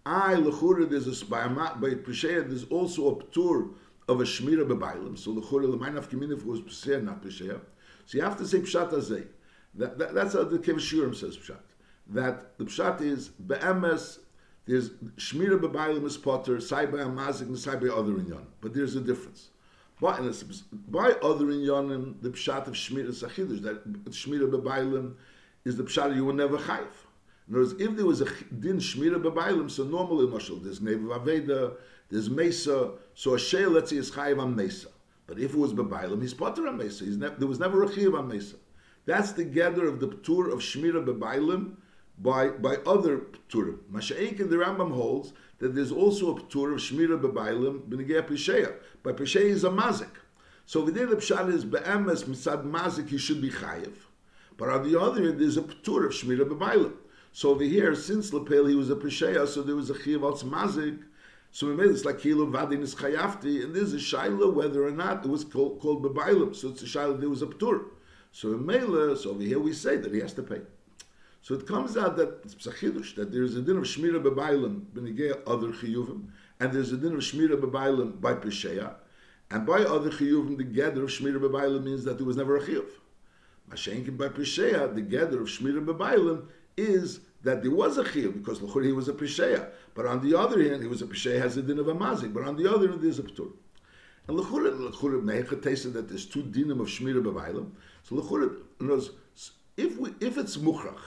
I 0.06 0.36
lechura 0.36 0.90
there's 0.90 1.22
a 1.22 1.26
by 1.26 1.48
by 1.48 1.90
pisheya 1.96 2.48
there's 2.48 2.66
also 2.66 3.10
a 3.10 3.16
ptur 3.16 3.74
of 4.08 4.22
a 4.22 4.24
shmira 4.24 4.68
bebailim. 4.68 5.18
So 5.18 5.34
lechura 5.34 5.66
lemainaf 5.66 6.10
kimin 6.10 6.32
if 6.32 6.40
it 6.40 6.46
was 6.46 6.62
pisheya 6.62 7.04
not 7.04 7.24
pisheya. 7.24 7.60
So 8.06 8.18
you 8.18 8.24
have 8.24 8.38
to 8.38 8.48
say 8.48 8.60
pshat 8.60 8.92
azay. 8.92 9.28
That, 9.76 9.98
that, 9.98 10.14
that's 10.14 10.34
how 10.34 10.44
the 10.44 10.58
Kev 10.60 10.80
says 11.16 11.38
pshat. 11.38 11.60
That 12.08 12.58
the 12.58 12.66
pshat 12.66 13.02
is 13.02 13.30
be'emes 13.30 14.20
there's 14.66 14.92
shmira 15.18 15.60
bebailim 15.60 16.06
is 16.06 16.18
potter, 16.18 16.60
sai 16.60 16.86
mazik 16.86 17.42
and 17.42 17.58
sai 17.58 17.76
by 17.76 17.88
other 17.88 18.14
inyan. 18.14 18.46
But 18.62 18.74
there's 18.74 18.96
a 18.96 19.02
difference. 19.02 19.50
By, 20.00 20.12
other 20.12 21.46
inyanim, 21.46 22.22
the 22.22 22.30
pshat 22.30 22.68
of 22.68 22.74
shmira 22.74 23.10
sachidush 23.10 23.64
that 23.64 23.84
shmira 24.12 24.50
bebailim 24.50 25.16
is 25.66 25.76
the 25.76 25.84
pshat 25.84 26.16
you 26.16 26.24
will 26.24 26.34
never 26.34 26.58
chayv. 26.58 26.86
In 27.48 27.56
other 27.56 27.64
words, 27.64 27.74
if 27.80 27.96
there 27.96 28.06
was 28.06 28.22
a 28.22 28.26
din 28.26 28.78
shmira 28.78 29.22
bebailim, 29.22 29.72
so 29.72 29.84
normally, 29.84 30.28
mashal, 30.28 30.64
there's 30.64 30.82
never 30.82 31.00
aveda, 31.00 31.76
there's 32.10 32.30
mesa, 32.30 32.92
so 33.16 33.34
a 33.34 33.38
shayl, 33.38 33.72
let's 33.72 33.90
say, 33.90 33.98
is 33.98 34.12
chayv 34.12 34.40
on 34.40 34.56
mesa. 34.56 34.90
But 35.26 35.40
if 35.40 35.54
it 35.54 35.58
was 35.58 35.74
bebailim, 35.74 36.22
he's 36.22 36.34
potter 36.34 36.68
on 36.68 36.78
mesa. 36.78 37.06
Ne- 37.06 37.36
there 37.38 37.48
was 37.48 37.60
never 37.60 37.84
a 37.84 37.88
chayv 37.88 38.16
on 38.18 38.28
mesa. 38.28 38.58
That's 39.06 39.32
the 39.32 39.46
gather 39.46 39.88
of 39.88 40.00
the 40.00 40.10
tour 40.18 40.52
of 40.52 40.60
shmira 40.60 41.04
bebailim 41.04 41.76
by 42.20 42.50
by 42.50 42.76
other 42.86 43.20
pturim. 43.50 43.80
Masha'ik 43.92 44.40
and 44.40 44.50
the 44.50 44.58
Rambam 44.58 44.92
holds 44.92 45.34
that 45.60 45.76
there's 45.76 45.92
also 45.92 46.38
a 46.38 46.42
tour 46.44 46.74
of 46.74 46.80
shmira 46.80 47.20
bebailim 47.20 47.82
b'negei 47.82 48.22
pisheya. 48.22 48.74
But 49.04 49.18
pisheya 49.18 49.46
is 49.46 49.64
a 49.64 49.70
mazik. 49.70 50.10
So 50.66 50.84
within 50.84 51.10
the 51.10 51.16
pshat 51.16 51.52
is 51.54 51.66
be'emes 51.66 52.24
mitzad 52.26 52.64
mazik 52.66 53.10
he 53.10 53.18
should 53.18 53.42
be 53.42 53.50
chayiv. 53.50 53.94
But 54.58 54.70
on 54.70 54.90
the 54.90 55.00
other 55.00 55.24
hand, 55.24 55.40
there's 55.40 55.58
a 55.58 55.62
tour 55.62 56.08
of 56.08 56.14
shmira 56.14 56.48
bebailim. 56.48 56.94
So 57.32 57.50
over 57.52 57.64
here, 57.64 57.96
since 57.96 58.32
Lepel 58.32 58.66
he 58.66 58.76
was 58.76 58.90
a 58.90 58.96
pisheya, 58.96 59.48
so 59.48 59.62
there 59.62 59.76
was 59.76 59.90
a 59.90 59.94
chiyav 59.94 60.24
al 60.24 60.38
mazik. 60.50 61.04
So 61.52 61.68
we 61.68 61.76
made 61.76 61.90
it's 61.90 62.06
like 62.06 62.20
kilo 62.20 62.46
vadin 62.46 62.82
is 62.82 62.94
chayafti, 62.94 63.64
and 63.64 63.76
there's 63.76 63.94
a 63.94 63.98
shaila 63.98 64.54
whether 64.54 64.86
or 64.86 64.92
not 64.92 65.26
it 65.26 65.30
was 65.30 65.44
called, 65.44 65.80
called 65.80 66.04
bebailim. 66.04 66.56
So 66.56 66.70
it's 66.70 66.84
a 66.84 66.86
shaila 66.86 67.20
there 67.20 67.30
was 67.30 67.42
a 67.42 67.48
ptur. 67.48 67.86
So 68.32 68.54
in 68.54 68.66
Mela, 68.66 69.18
so 69.18 69.32
over 69.32 69.42
here 69.42 69.60
we 69.60 69.74
say 69.74 69.98
that 69.98 70.14
he 70.14 70.20
has 70.20 70.34
to 70.34 70.44
pay. 70.44 70.62
So 71.48 71.56
it 71.56 71.66
comes 71.66 71.96
out 71.96 72.18
that 72.18 72.42
it's 72.44 72.66
that 72.66 73.32
there 73.32 73.44
is 73.44 73.56
a 73.56 73.62
din 73.62 73.78
of 73.78 73.84
shmira 73.84 74.22
bebailim 74.22 74.82
benigay 74.94 75.32
other 75.48 75.70
chiyuvim, 75.70 76.28
and 76.60 76.74
there's 76.74 76.92
a 76.92 76.98
din 76.98 77.14
of 77.14 77.20
shmira 77.20 77.56
bebailim 77.56 78.20
by 78.20 78.34
pesheya, 78.34 78.96
and 79.50 79.66
by 79.66 79.80
other 79.80 80.10
chiyuvim 80.10 80.58
the 80.58 80.66
gather 80.66 81.06
of 81.06 81.10
shmira 81.10 81.40
bebailim 81.40 81.86
means 81.86 82.04
that 82.04 82.18
there 82.18 82.28
was 82.28 82.36
never 82.36 82.58
a 82.58 82.60
chiyuv. 82.60 82.90
Mashenkin 83.72 84.18
by 84.18 84.28
pesheya, 84.28 84.94
the 84.94 85.00
gather 85.00 85.40
of 85.40 85.48
shmira 85.48 85.80
bebailim 85.86 86.48
is 86.76 87.22
that 87.44 87.62
there 87.62 87.72
was 87.72 87.98
a 87.98 88.04
chiyuv 88.04 88.34
because 88.34 88.62
l'chur 88.62 88.84
he 88.84 88.92
was 88.92 89.08
a 89.08 89.14
pesheya, 89.14 89.70
but 89.96 90.06
on 90.06 90.22
the 90.30 90.38
other 90.38 90.62
hand 90.62 90.82
he 90.82 90.90
was 90.90 91.02
a 91.02 91.06
pesheya 91.06 91.40
has 91.40 91.56
a 91.56 91.62
din 91.62 91.80
of 91.80 91.88
a 91.88 91.96
mazik, 91.96 92.34
but 92.34 92.44
on 92.44 92.58
the 92.58 92.70
other 92.70 92.90
hand 92.90 93.02
there's 93.02 93.20
a 93.20 93.24
ptur. 93.24 93.54
And 94.28 94.36
l'chur 94.36 94.70
l'chur 94.78 95.24
neichet 95.24 95.94
that 95.94 96.10
there's 96.10 96.26
two 96.26 96.44
dinim 96.44 96.82
of 96.82 96.88
shmira 96.88 97.24
bebailim. 97.24 97.72
So 98.04 98.16
l'chur 98.16 99.14
if 99.78 99.98
we 99.98 100.14
if 100.20 100.38
it's 100.38 100.58
muchrach 100.58 101.00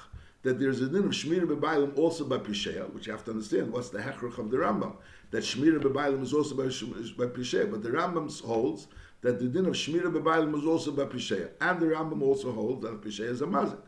that 0.42 0.58
there's 0.58 0.80
a 0.80 0.88
din 0.88 1.04
of 1.04 1.10
Shmira 1.10 1.46
B'Bailim 1.46 1.98
also 1.98 2.24
by 2.24 2.38
Pisheya, 2.38 2.90
which 2.92 3.06
you 3.06 3.12
have 3.12 3.24
to 3.24 3.32
understand, 3.32 3.72
what's 3.72 3.90
the 3.90 3.98
hechrach 3.98 4.38
of 4.38 4.50
the 4.50 4.56
Rambam? 4.56 4.94
That 5.30 5.44
Shmira 5.44 5.80
B'Bailim 5.80 6.22
is 6.22 6.32
also 6.32 6.54
by, 6.54 6.64
by 6.64 7.26
but 7.26 7.82
the 7.82 7.90
Rambam 7.90 8.40
holds 8.42 8.86
that 9.20 9.38
the 9.38 9.46
din 9.46 9.66
of 9.66 9.74
Shmira 9.74 10.12
B'Bailim 10.12 10.58
is 10.58 10.64
also 10.64 10.92
by 10.92 11.04
Pisheya, 11.04 11.50
and 11.60 11.80
the 11.80 11.86
Rambam 11.86 12.22
also 12.22 12.52
holds 12.52 12.82
that 12.82 13.02
Pisheya 13.02 13.28
is 13.28 13.42
a 13.42 13.46
mazik. 13.46 13.80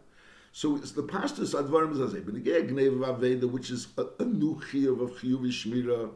So 0.53 0.77
it's 0.77 0.93
the 0.93 1.03
pastor's 1.03 1.55
advarim 1.55 1.95
zazeh, 1.95 2.29
again, 2.29 2.69
Gnev 2.69 2.99
Aveda, 2.99 3.51
which 3.51 3.71
is 3.71 3.89
a, 3.97 4.05
a 4.19 4.25
new 4.25 4.61
chiyuv 4.71 5.01
of 5.01 5.13
chiyuv 5.13 5.47
Shmira, 5.47 6.11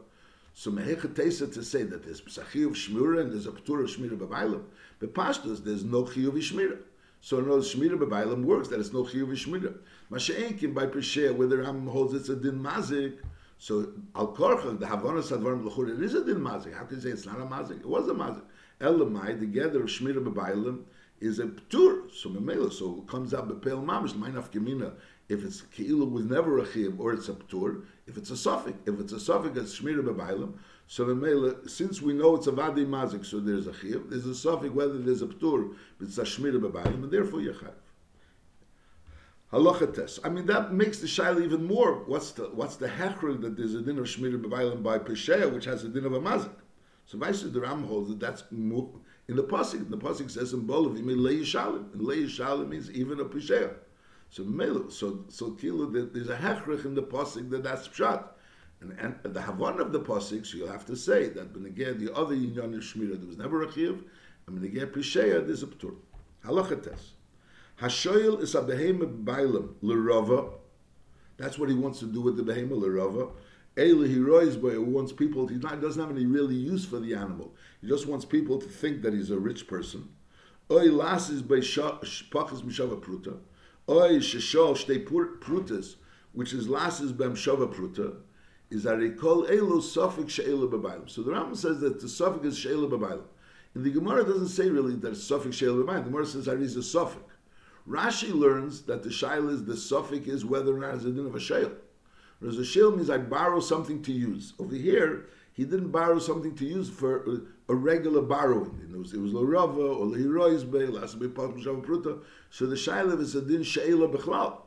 so 0.53 0.71
mehechatesa 0.71 1.51
to 1.55 1.63
say 1.63 1.81
that 1.81 2.03
there's 2.03 2.19
a 2.19 2.41
chiyuv 2.41 2.75
Shmira 2.75 3.21
and 3.21 3.31
there's 3.31 3.47
a 3.47 3.51
ptur 3.51 3.83
of 3.83 3.89
Shmira 3.89 4.15
B'Bailim, 4.15 4.61
but 4.99 5.15
pastors, 5.15 5.61
there's 5.61 5.83
no 5.83 6.03
chiyuv 6.03 6.33
Shmira. 6.33 6.77
So 7.21 7.39
no 7.39 7.57
Shmira 7.57 7.97
B'Bailim 7.97 8.43
works, 8.43 8.67
that 8.69 8.79
it's 8.79 8.93
no 8.93 9.03
chiyuv 9.03 9.31
Shmira. 9.31 9.75
Masha'enkim 10.11 10.73
by 10.73 10.85
Pesheya, 10.85 11.35
where 11.35 11.47
the 11.47 11.57
Ram 11.57 11.87
holds 11.87 12.13
it's 12.13 12.29
a 12.29 12.35
din 12.35 12.59
mazik, 12.61 13.17
so 13.57 13.91
al 14.15 14.33
korcha 14.35 14.79
the 14.79 14.85
Havana 14.85 15.19
Sadvarim 15.19 15.65
l'chur 15.65 15.89
it 15.89 16.01
is 16.01 16.13
a 16.13 16.23
din 16.23 16.35
mazik. 16.37 16.73
How 16.77 16.83
can 16.85 16.97
you 16.97 17.01
say 17.01 17.09
it's 17.09 17.25
not 17.25 17.39
a 17.39 17.45
mazik? 17.45 17.79
It 17.79 17.85
was 17.85 18.07
a 18.07 18.13
mazik. 18.13 18.43
Elamai, 18.79 19.39
the 19.39 19.47
gather 19.47 19.81
of 19.81 19.87
Shmira 19.87 20.23
B'Bailim, 20.23 20.83
is 21.19 21.39
a 21.39 21.45
ptur. 21.45 22.11
So 22.13 22.29
memela, 22.29 22.71
so 22.71 23.03
it 23.03 23.09
comes 23.09 23.33
out 23.33 23.49
bepel 23.49 23.83
mamish 23.83 24.13
ma'inaf 24.13 24.51
gemina. 24.51 24.93
If 25.27 25.43
it's 25.43 25.63
keilu 25.75 26.09
with 26.09 26.29
never 26.29 26.59
a 26.59 26.65
chiyuv 26.65 26.99
or 26.99 27.13
it's 27.13 27.27
a 27.27 27.33
ptur, 27.33 27.83
if 28.05 28.17
it's 28.17 28.29
a 28.29 28.37
suffix, 28.37 28.77
if 28.85 28.99
it's 28.99 29.11
a 29.11 29.19
suffix, 29.19 29.57
it's 29.57 29.79
Shmira 29.79 30.03
B'Bailim. 30.03 30.53
So 30.87 31.03
the 31.05 31.13
memela, 31.13 31.69
since 31.69 32.01
we 32.01 32.13
know 32.13 32.35
it's 32.35 32.47
a 32.47 32.51
vadi 32.51 32.85
mazik, 32.85 33.25
so 33.25 33.39
there's 33.39 33.67
a 33.67 33.71
chiyuv. 33.71 34.09
There's 34.09 34.25
a 34.25 34.33
suffix 34.33 34.73
whether 34.73 34.97
there's 34.97 35.21
a 35.21 35.27
ptur, 35.27 35.75
but 35.99 36.07
it's 36.07 36.17
a 36.17 36.23
Shmira 36.23 36.59
B'Bailim, 36.59 37.03
and 37.03 37.11
therefore 37.11 37.41
have. 37.41 37.73
Halachates. 39.51 40.19
I 40.25 40.29
mean, 40.29 40.45
that 40.47 40.73
makes 40.73 40.99
the 40.99 41.07
shaila 41.07 41.41
even 41.43 41.65
more. 41.65 42.03
What's 42.05 42.31
the 42.31 42.43
what's 42.49 42.75
the 42.75 42.87
hechra 42.87 43.39
that 43.41 43.55
there's 43.55 43.75
a 43.75 43.81
din 43.81 43.97
of 43.97 44.05
shmira 44.05 44.41
b'vaylim 44.41 44.83
by 44.83 44.99
pesheya, 44.99 45.53
which 45.53 45.63
has 45.65 45.85
a 45.85 45.89
din 45.89 46.05
of 46.05 46.13
a 46.13 46.19
mazik? 46.19 46.51
So 47.05 47.17
Vaisa 47.17 47.51
the 47.51 47.61
Ram 47.61 47.83
holds 47.83 48.09
that 48.09 48.19
that's 48.19 48.43
in 48.51 49.35
the 49.35 49.43
pasuk. 49.43 49.89
The 49.89 49.97
pasuk 49.97 50.29
says 50.29 50.51
in 50.51 50.67
Bolav, 50.67 50.97
you 50.97 51.03
mean 51.03 51.19
yishalim, 51.19 51.93
and 51.93 52.01
lei 52.01 52.23
yishalim 52.23 52.67
means 52.67 52.91
even 52.91 53.21
a 53.21 53.25
pesheya. 53.25 53.73
So 54.29 54.43
mele, 54.43 54.89
so 54.89 55.23
so 55.29 55.51
kilo, 55.51 55.85
there's 55.85 56.27
a 56.27 56.35
hechrich 56.35 56.83
in 56.83 56.95
the 56.95 57.03
pasuk 57.03 57.49
that 57.51 57.63
that's 57.63 57.87
pshat. 57.87 58.27
And, 58.79 58.91
and 58.99 59.33
the 59.33 59.39
havan 59.39 59.79
of 59.79 59.91
the 59.91 59.99
pasuk, 59.99 60.45
so 60.45 60.57
you'll 60.57 60.71
have 60.71 60.85
to 60.85 60.95
say 60.95 61.29
that 61.29 61.55
again 61.55 61.97
the 61.97 62.13
other 62.13 62.35
yinyan 62.35 62.75
of 62.75 62.81
shmira 62.81 63.17
there 63.17 63.27
was 63.27 63.37
never 63.37 63.63
a 63.63 63.71
chiv, 63.71 64.03
and 64.45 64.55
when 64.55 64.63
again 64.63 64.87
pesheya 64.87 65.45
there's 65.45 65.63
a 65.63 65.67
ptur. 65.67 65.95
Halachates. 66.45 67.11
Hashoyel 67.81 68.41
is 68.41 68.55
a 68.55 68.61
behema 68.61 69.23
bailam 69.23 69.73
l'rava. 69.81 70.49
That's 71.37 71.57
what 71.57 71.69
he 71.69 71.75
wants 71.75 71.99
to 71.99 72.05
do 72.05 72.21
with 72.21 72.37
the 72.37 72.43
behema 72.43 72.79
l'rava. 72.79 73.29
Eile 73.77 74.07
he 74.07 74.17
rois 74.17 74.59
by 74.59 74.77
wants 74.77 75.11
people. 75.11 75.47
He 75.47 75.57
doesn't 75.57 76.01
have 76.01 76.09
any 76.09 76.25
really 76.25 76.55
use 76.55 76.85
for 76.85 76.99
the 76.99 77.13
animal. 77.13 77.53
He 77.81 77.87
just 77.87 78.07
wants 78.07 78.25
people 78.25 78.59
to 78.59 78.67
think 78.67 79.03
that 79.03 79.13
he's 79.13 79.29
a 79.29 79.37
rich 79.37 79.67
person. 79.67 80.09
Oy 80.71 80.85
lasis 80.85 81.47
by 81.47 81.57
pachas 81.57 82.63
mishava 82.63 82.99
pruta. 82.99 83.37
Oy 83.87 84.17
sheshol 84.17 84.75
shtei 84.75 85.05
prutas, 85.05 85.95
which 86.33 86.53
is 86.53 86.67
lasis 86.67 87.15
bem 87.15 87.35
shava 87.35 87.71
pruta, 87.71 88.15
is 88.69 88.85
a 88.85 88.95
recall 88.95 89.45
elu 89.45 89.81
suffix. 89.81 90.35
So 90.35 91.21
the 91.21 91.31
Rambam 91.31 91.55
says 91.55 91.79
that 91.79 91.99
the 91.99 92.09
suffix 92.09 92.45
is 92.45 92.57
she'elu 92.57 92.89
b'bailam. 92.89 93.23
And 93.73 93.83
the 93.83 93.91
Gemara 93.91 94.23
doesn't 94.23 94.49
say 94.49 94.69
really 94.69 94.95
that 94.95 95.11
it's 95.11 95.23
suffix 95.23 95.55
she'elu 95.55 95.85
b'bailam. 95.85 96.03
The 96.03 96.09
Gemara 96.09 96.25
says 96.25 96.45
that 96.45 96.57
is 96.57 96.75
a 96.75 96.83
suffix. 96.83 97.23
Rashi 97.87 98.33
learns 98.33 98.81
that 98.83 99.03
the 99.03 99.09
shail 99.09 99.49
is 99.49 99.63
the 99.63 99.77
suffix 99.77 100.27
is 100.27 100.43
whether 100.43 100.75
or 100.75 100.79
not 100.79 100.95
it's 100.95 101.05
a 101.05 101.11
din 101.11 101.25
of 101.25 101.35
a 101.35 101.39
shail. 101.39 101.73
Whereas 102.39 102.57
a 102.57 102.61
shail 102.61 102.95
means 102.95 103.09
I 103.09 103.17
borrow 103.17 103.61
something 103.61 104.01
to 104.03 104.11
use. 104.11 104.53
Over 104.59 104.75
here, 104.75 105.27
he 105.53 105.63
didn't 105.63 105.91
borrow 105.91 106.19
something 106.19 106.53
to 106.55 106.65
use 106.65 106.89
for 106.89 107.41
a, 107.69 107.73
regular 107.73 108.21
borrowing. 108.21 108.89
It 108.91 108.97
was, 108.97 109.13
it 109.13 109.19
was 109.19 109.33
l'rava 109.33 109.81
or 109.81 110.05
l'hiroizbe, 110.05 110.91
l'asabei 110.91 111.29
pachim 111.29 111.83
pruta. 111.83 112.19
So 112.49 112.65
the 112.65 112.75
shail 112.75 113.17
is 113.19 113.35
a 113.35 113.41
din 113.41 113.61
shaila 113.61 114.13
bechlal. 114.13 114.59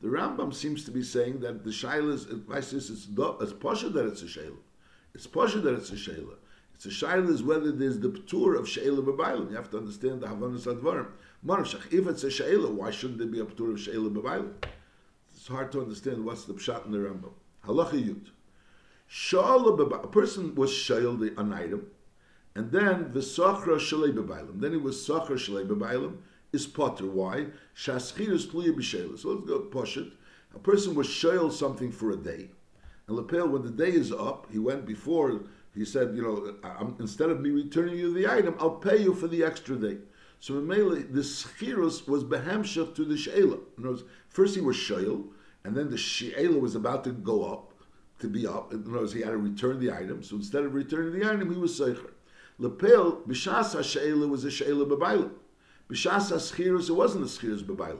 The 0.00 0.08
Rambam 0.08 0.54
seems 0.54 0.84
to 0.84 0.90
be 0.90 1.02
saying 1.02 1.40
that 1.40 1.62
the 1.62 1.70
shaila 1.70 2.14
is, 2.14 2.26
it's, 2.26 2.72
it's, 2.72 2.90
it's 2.90 3.06
posha 3.06 3.92
that 3.92 4.06
it's 4.06 4.22
a 4.22 4.26
shaila. 4.26 4.56
It's 5.14 5.26
posha 5.26 5.62
that 5.62 5.74
it's 5.74 5.90
a 5.90 5.94
shaila. 5.94 6.36
So 6.78 6.88
shaila 6.88 7.28
is 7.28 7.42
whether 7.42 7.70
there's 7.70 7.98
the 7.98 8.08
ptur 8.08 8.58
of 8.58 8.66
sheila 8.66 9.02
b'bailim. 9.02 9.50
You 9.50 9.56
have 9.56 9.70
to 9.72 9.76
understand 9.76 10.22
the 10.22 10.28
havanas 10.28 10.64
advarim. 10.66 11.08
If 11.92 12.06
it's 12.06 12.24
a 12.24 12.30
sheila, 12.30 12.70
why 12.70 12.90
shouldn't 12.90 13.18
there 13.18 13.28
be 13.28 13.40
a 13.40 13.44
ptur 13.44 13.72
of 13.72 13.80
sheila 13.80 14.08
b'bailim? 14.08 14.54
It's 15.34 15.46
hard 15.46 15.70
to 15.72 15.82
understand 15.82 16.24
what's 16.24 16.44
the 16.44 16.54
pshat 16.54 16.86
in 16.86 16.92
the 16.92 16.98
Rambam. 16.98 17.32
Halacha 17.66 18.02
yud. 18.02 18.30
A 20.02 20.06
person 20.08 20.54
was 20.54 20.72
shailed 20.72 21.22
an 21.22 21.52
item, 21.52 21.88
and 22.54 22.70
then 22.72 23.10
the 23.12 23.20
sachra 23.20 23.76
shalei 23.76 24.14
b'bailim. 24.14 24.60
Then 24.60 24.70
he 24.70 24.78
was 24.78 24.96
sachra 24.96 25.32
shalei 25.32 25.66
b'bailim 25.66 26.16
is 26.52 26.66
potter. 26.66 27.06
Why? 27.06 27.46
Shaschirus 27.76 28.46
tluya 28.48 28.74
b'sheila. 28.74 29.18
So 29.18 29.30
let's 29.30 29.46
go 29.46 29.60
push 29.60 29.96
it. 29.96 30.12
A 30.54 30.58
person 30.58 30.94
was 30.94 31.06
shailed 31.08 31.52
something 31.52 31.92
for 31.92 32.10
a 32.10 32.16
day, 32.16 32.50
and 33.06 33.16
lapel 33.16 33.48
when 33.48 33.62
the 33.62 33.70
day 33.70 33.92
is 33.92 34.10
up, 34.12 34.48
he 34.50 34.58
went 34.58 34.84
before. 34.84 35.42
He 35.72 35.84
said, 35.84 36.16
you 36.16 36.22
know, 36.22 36.56
instead 36.98 37.30
of 37.30 37.40
me 37.40 37.50
returning 37.50 37.96
you 37.96 38.12
the 38.12 38.28
item, 38.28 38.56
I'll 38.58 38.70
pay 38.70 38.96
you 38.96 39.14
for 39.14 39.28
the 39.28 39.44
extra 39.44 39.76
day. 39.76 39.98
So 40.40 40.54
mainly 40.54 41.02
the 41.02 41.20
schirus 41.20 42.08
was 42.08 42.24
behemshach 42.24 42.96
to 42.96 43.04
the 43.04 43.16
sheila. 43.16 43.58
In 43.78 43.84
other 43.84 43.90
words, 43.90 44.02
first 44.28 44.56
he 44.56 44.60
was 44.60 44.76
shail, 44.76 45.28
and 45.62 45.76
then 45.76 45.88
the 45.88 45.96
sheila 45.96 46.58
was 46.58 46.74
about 46.74 47.04
to 47.04 47.12
go 47.12 47.44
up, 47.44 47.72
to 48.18 48.26
be 48.26 48.48
up. 48.48 48.72
In 48.72 48.82
other 48.82 48.98
words, 48.98 49.12
he 49.12 49.20
had 49.20 49.30
to 49.30 49.36
return 49.36 49.78
the 49.78 49.92
item. 49.92 50.24
So 50.24 50.34
instead 50.34 50.64
of 50.64 50.74
returning 50.74 51.16
the 51.16 51.30
item, 51.30 51.52
he 51.52 51.60
was 51.60 51.78
seicher. 51.78 52.10
Lepel 52.58 53.22
b'shas 53.28 53.84
sheila 53.84 54.26
was 54.26 54.44
a 54.44 54.50
sheila 54.50 54.86
b'bailim. 54.86 55.30
B'shas 55.90 56.30
schirus 56.32 56.88
it 56.88 56.92
wasn't 56.92 57.24
a 57.24 57.26
schirus. 57.26 57.66
But 57.66 57.96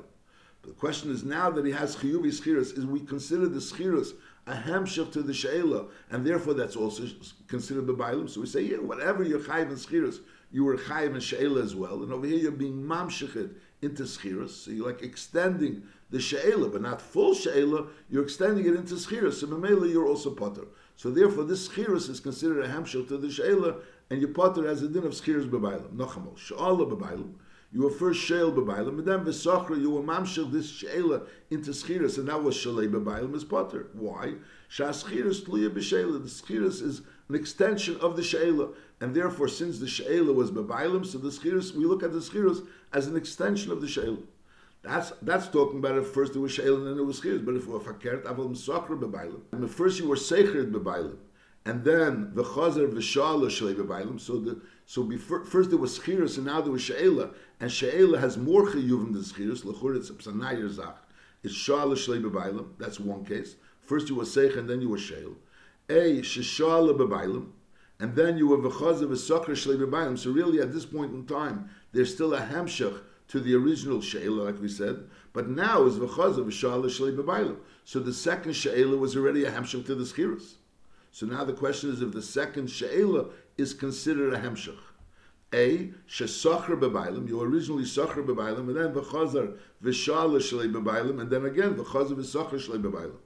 the 0.63 0.75
question 0.75 1.11
is 1.11 1.25
now 1.25 1.51
that 1.51 1.67
he 1.67 1.73
has 1.73 1.97
chiyuvi 1.97 2.27
schirus, 2.27 2.79
is 2.79 2.87
we 2.87 3.01
consider 3.01 3.49
the 3.49 3.59
schirus 3.59 4.13
a 4.47 4.55
hamshach 4.55 5.13
to 5.13 5.23
the 5.23 5.35
sheila, 5.35 5.87
and 6.11 6.25
therefore 6.25 6.55
that's 6.55 6.77
also 6.77 7.05
considered 7.49 7.87
b'bailim. 7.87 8.31
So 8.31 8.41
we 8.41 8.47
say, 8.47 8.63
yeah, 8.63 8.77
whatever 8.77 9.23
you're 9.23 9.41
chayiv 9.41 9.71
in 9.71 9.77
schirus, 9.77 10.21
you 10.53 10.65
were 10.65 10.77
chayiv 10.77 11.15
in 11.15 11.21
sheila 11.21 11.63
as 11.63 11.75
well. 11.75 12.03
And 12.03 12.13
over 12.13 12.27
here 12.27 12.39
you're 12.39 12.53
being 12.53 12.83
mamshechet 12.83 13.55
into 13.83 14.05
schirus, 14.05 14.51
so 14.51 14.71
you're 14.71 14.87
like 14.87 15.03
extending 15.03 15.83
the 16.11 16.21
sheila, 16.21 16.69
but 16.69 16.83
not 16.83 17.03
full 17.03 17.35
sheila. 17.35 17.89
You're 18.09 18.25
extending 18.25 18.67
it 18.67 18.75
into 18.75 18.95
schirus. 18.95 19.35
So 19.35 19.47
memela 19.49 19.91
you're 19.91 20.07
also 20.07 20.31
potter. 20.31 20.67
So 20.97 21.11
therefore 21.11 21.45
this 21.45 21.69
schirus 21.69 22.09
is 22.09 22.21
considered 22.21 22.65
a 22.65 22.69
hamshach 22.69 23.09
to 23.09 23.17
the 23.17 23.31
sheila, 23.31 23.77
and 24.11 24.21
your 24.21 24.31
potter 24.31 24.67
has 24.67 24.83
a 24.83 24.89
din 24.89 25.05
of 25.05 25.13
schirus 25.13 25.49
b'bailim. 25.49 25.97
Nochamo 25.97 26.37
she'ala 26.39 26.87
b'bailim. 26.87 27.33
You 27.73 27.83
were 27.83 27.91
first 27.91 28.21
sheil 28.21 28.53
b'bailim, 28.53 28.99
and 28.99 29.07
then 29.07 29.25
v'sochra 29.25 29.81
you 29.81 29.91
were 29.91 30.03
mamshel 30.03 30.51
this 30.51 30.69
sheila 30.69 31.23
into 31.51 31.71
schiras, 31.71 32.19
and 32.19 32.27
that 32.27 32.43
was 32.43 32.57
shalei 32.57 32.91
b'bailim 32.91 33.33
is 33.37 33.45
potter. 33.45 33.91
Why? 33.93 34.35
Shas 34.69 35.05
schiras 35.05 35.45
tluya 35.45 35.71
b'sheila. 35.71 36.21
The 36.21 36.29
schiras 36.29 36.83
is 36.83 37.03
an 37.29 37.37
extension 37.37 37.97
of 38.01 38.17
the 38.17 38.25
sheila, 38.25 38.71
and 39.01 39.15
therefore, 39.15 39.47
since 39.47 39.79
the 39.79 39.87
sheila 39.87 40.33
was 40.33 40.51
b'bailim, 40.51 41.07
so 41.07 41.19
the 41.19 41.29
schiras 41.29 41.73
we 41.73 41.85
look 41.85 42.03
at 42.03 42.13
the 42.13 42.19
schiras 42.19 42.67
as 42.93 43.07
an 43.07 43.17
extension 43.17 43.71
of 43.71 43.81
the 43.81 43.89
sheila. 43.89 44.19
That's 44.83 45.13
that's 45.23 45.47
talking 45.47 45.79
about 45.79 45.97
if 45.97 46.09
first 46.09 46.35
it 46.35 46.41
was 46.41 46.51
sheila 46.51 46.79
and 46.79 46.87
then 46.89 46.99
it 46.99 47.07
was 47.07 47.21
schiras. 47.21 47.45
But 47.45 47.55
if 47.55 47.63
it 47.63 47.69
was 47.69 47.85
fakert 47.85 48.25
aval 48.25 48.51
m'sochra 48.51 48.99
b'bailim, 48.99 49.43
and 49.53 49.71
first 49.71 50.01
you 50.01 50.09
were 50.09 50.17
seichert 50.17 50.73
b'bailim, 50.73 51.19
and 51.67 51.85
then 51.85 52.31
the 52.35 52.43
chazer 52.43 52.91
v'shala 52.91 53.47
shalei 53.47 53.75
b'bailim. 53.75 54.19
So 54.21 54.39
the 54.39 54.61
so 54.87 55.03
before, 55.03 55.45
first 55.45 55.71
there 55.71 55.79
was 55.79 55.99
schiras 55.99 56.37
and 56.37 56.47
now 56.47 56.61
there 56.61 56.73
was 56.73 56.83
sheila, 56.83 57.31
and 57.61 57.71
sheila 57.71 58.19
has 58.19 58.39
more 58.39 58.67
chiyuvim 58.67 59.13
than 59.13 59.23
schiras. 59.23 59.63
Lechur 59.63 59.97
it's 59.97 60.11
psanayir 60.11 60.71
zach. 60.71 60.97
It's 61.43 61.55
shala 61.55 61.93
shalei 61.93 62.23
b'bailim. 62.23 62.71
That's 62.79 62.99
one 62.99 63.25
case. 63.25 63.57
First 63.81 64.09
you 64.09 64.15
were 64.15 64.25
seich 64.25 64.57
and 64.57 64.69
then 64.69 64.81
you 64.81 64.89
were 64.89 64.99
sheil. 64.99 65.37
A 65.89 66.23
sheshala 66.23 66.97
b'bailim, 66.97 67.51
and 67.99 68.17
then 68.17 68.39
you 68.39 68.49
were 68.49 68.59
v'chazer 68.59 69.07
v'sakra 69.07 69.51
shalei 69.51 69.77
b'bailim. 69.77 70.19
So 70.19 70.31
really 70.31 70.61
at 70.61 70.73
this 70.73 70.87
point 70.87 71.13
in 71.13 71.27
time, 71.27 71.69
there's 71.93 72.15
still 72.15 72.33
a 72.35 72.41
hamshach 72.41 73.01
to 73.29 73.39
the 73.39 73.55
original 73.55 74.01
sheila, 74.01 74.45
like 74.45 74.61
we 74.61 74.69
said, 74.69 75.05
but 75.35 75.49
now 75.49 75.85
is 75.85 75.99
v'chazer 75.99 76.45
v'shala 76.45 76.87
shalei 76.87 77.15
b'bailim. 77.15 77.59
So 77.85 78.01
the 78.01 78.15
second 78.15 78.55
sheila 78.55 78.97
was 78.97 79.15
already 79.15 79.45
a 79.45 79.53
hamshach 79.53 79.85
to 79.87 79.95
the 79.95 80.05
schiras. 80.05 80.55
So 81.13 81.27
now 81.27 81.45
the 81.45 81.53
question 81.53 81.91
is 81.91 82.03
if 82.03 82.13
the 82.13 82.23
second 82.23 82.71
she'ela 82.71 83.27
is 83.57 83.75
considered 83.75 84.33
a 84.33 84.39
hemshach. 84.39 84.79
A, 85.53 85.91
she'socher 86.07 86.77
bebailim, 86.77 87.29
you 87.29 87.41
originally 87.41 87.83
socher 87.83 88.25
bebailim, 88.25 88.69
and 88.69 88.77
then 88.77 88.93
v'chazar 88.95 89.57
v'shala 89.83 90.39
shalei 90.39 90.73
bebailim, 90.73 91.21
and 91.21 91.29
then 91.29 91.45
again 91.45 91.75
v'chazar 91.75 92.15
v'socher 92.15 92.55
shalei 92.55 92.81
bebailim. 92.81 93.19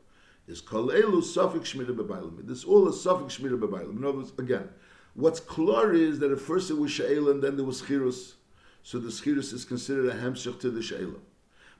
Is 0.46 0.62
kol 0.62 0.88
elu 0.88 1.22
sofik 1.22 1.62
shmira 1.62 1.94
bebailim. 1.94 2.46
This 2.46 2.64
all 2.64 2.88
is 2.88 2.96
sofik 2.96 3.26
shmira 3.26 3.58
bebailim. 3.60 3.98
In 3.98 4.04
other 4.04 4.18
words, 4.18 4.32
again, 4.38 4.70
what's 5.12 5.40
clear 5.40 5.92
is 5.92 6.18
that 6.20 6.32
at 6.32 6.40
first 6.40 6.70
it 6.70 6.78
was 6.78 6.90
she'ela 6.90 7.32
and 7.32 7.42
then 7.42 7.56
there 7.56 7.66
was 7.66 7.82
chirus, 7.82 8.34
so 8.82 8.98
the 8.98 9.10
chirus 9.10 9.52
is 9.52 9.66
considered 9.66 10.06
a 10.06 10.14
hemshach 10.14 10.58
to 10.60 10.70
the 10.70 10.82
she'ela. 10.82 11.18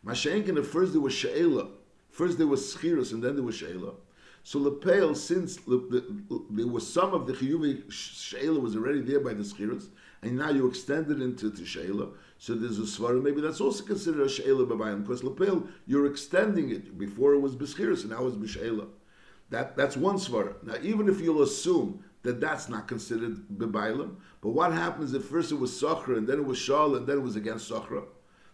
Mashenkin, 0.05 0.59
at 0.59 0.67
first 0.67 0.93
there 0.93 1.01
was 1.01 1.15
she'ela, 1.15 1.69
first 2.11 2.37
there 2.37 2.47
was 2.47 2.75
chirus 2.75 3.13
and 3.13 3.25
then 3.25 3.37
there 3.37 3.45
was 3.45 3.55
she'ela. 3.55 3.95
So 4.47 4.59
lepel, 4.59 5.15
since 5.15 5.57
the, 5.57 5.79
the, 5.79 6.45
there 6.51 6.67
was 6.67 6.87
some 6.87 7.15
of 7.15 7.27
the 7.27 7.33
chiyuvi 7.33 7.91
sheila 7.91 8.61
was 8.61 8.77
already 8.77 9.01
there 9.01 9.21
by 9.21 9.33
the 9.33 9.43
schiras, 9.43 9.89
and 10.21 10.37
now 10.37 10.51
you 10.51 10.67
extend 10.69 11.11
it 11.11 11.23
into 11.23 11.49
the 11.49 11.65
sheila, 11.65 12.09
so 12.37 12.55
there's 12.55 12.79
a 12.79 12.83
svara. 12.83 13.23
Maybe 13.23 13.41
that's 13.41 13.63
also 13.63 13.83
considered 13.83 14.27
a 14.27 14.29
sheila 14.29 14.67
b'bayim 14.67 15.03
because 15.03 15.25
lepel 15.25 15.67
you're 15.87 16.05
extending 16.05 16.69
it. 16.71 16.99
Before 16.99 17.33
it 17.33 17.39
was 17.39 17.57
b'schiras, 17.57 18.03
and 18.03 18.11
now 18.11 18.27
it's 18.27 18.37
b'sheila. 18.37 18.87
That 19.49 19.79
that's 19.79 19.97
one 19.97 20.17
svara. 20.17 20.63
Now 20.63 20.75
even 20.83 21.09
if 21.09 21.23
you'll 21.23 21.43
assume 21.43 22.05
that 22.23 22.39
that's 22.39 22.69
not 22.69 22.87
considered 22.87 23.49
b'bayim, 23.49 24.17
but 24.43 24.51
what 24.51 24.75
happens 24.75 25.15
if 25.15 25.25
first 25.25 25.53
it 25.53 25.59
was 25.59 25.71
sachra 25.71 26.19
and 26.19 26.29
then 26.29 26.41
it 26.41 26.45
was 26.45 26.59
shal 26.59 26.97
and 26.97 27.07
then 27.07 27.17
it 27.17 27.23
was 27.23 27.37
against 27.37 27.71
sachra, 27.71 28.05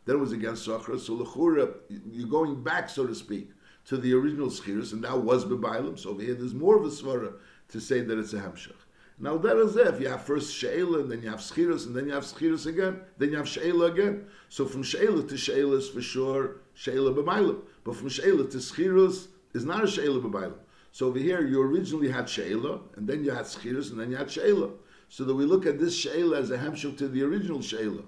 then 0.04 0.14
it 0.14 0.20
was 0.20 0.30
against 0.30 0.68
sachra. 0.68 1.00
So 1.00 1.16
lechura, 1.16 1.74
you're 2.12 2.28
going 2.28 2.62
back, 2.62 2.88
so 2.88 3.08
to 3.08 3.14
speak 3.14 3.50
to 3.86 3.96
the 3.96 4.12
original 4.14 4.48
schiras, 4.48 4.92
and 4.92 5.04
that 5.04 5.18
was 5.18 5.44
bebailim. 5.44 5.98
So 5.98 6.10
over 6.10 6.22
here, 6.22 6.34
there's 6.34 6.54
more 6.54 6.76
of 6.76 6.84
a 6.84 6.88
svara 6.88 7.34
to 7.68 7.80
say 7.80 8.00
that 8.00 8.18
it's 8.18 8.32
a 8.32 8.40
hamshach. 8.40 8.74
Now 9.22 9.36
that 9.36 9.56
is 9.58 9.76
if 9.76 10.00
you 10.00 10.08
have 10.08 10.22
first 10.22 10.54
sheila, 10.54 11.00
and 11.00 11.10
then 11.10 11.22
you 11.22 11.28
have 11.28 11.40
schiras, 11.40 11.86
and 11.86 11.94
then 11.94 12.06
you 12.06 12.12
have 12.12 12.24
schiras 12.24 12.66
again, 12.66 13.00
then 13.18 13.30
you 13.30 13.36
have 13.36 13.48
sheila 13.48 13.86
again. 13.92 14.26
So 14.48 14.64
from 14.64 14.82
sheila 14.82 15.24
to 15.24 15.36
sheila 15.36 15.76
is 15.76 15.88
for 15.90 16.00
sure 16.00 16.56
sheila 16.74 17.12
bebailim, 17.12 17.60
but 17.84 17.96
from 17.96 18.08
sheila 18.08 18.48
to 18.48 18.56
schiras 18.56 19.28
is 19.52 19.64
not 19.64 19.84
a 19.84 19.86
sheila 19.86 20.20
bebailim. 20.20 20.58
So 20.92 21.06
over 21.06 21.18
here, 21.18 21.46
you 21.46 21.60
originally 21.60 22.10
had 22.10 22.28
sheila, 22.28 22.80
and 22.96 23.06
then 23.06 23.22
you 23.22 23.30
had 23.30 23.44
schiras, 23.44 23.90
and 23.90 24.00
then 24.00 24.10
you 24.10 24.16
had 24.16 24.30
sheila. 24.30 24.70
So 25.08 25.24
that 25.24 25.34
we 25.34 25.44
look 25.44 25.66
at 25.66 25.78
this 25.78 25.94
sheila 25.94 26.38
as 26.38 26.50
a 26.50 26.56
hamshach 26.56 26.96
to 26.98 27.08
the 27.08 27.22
original 27.22 27.60
sheila, 27.60 28.02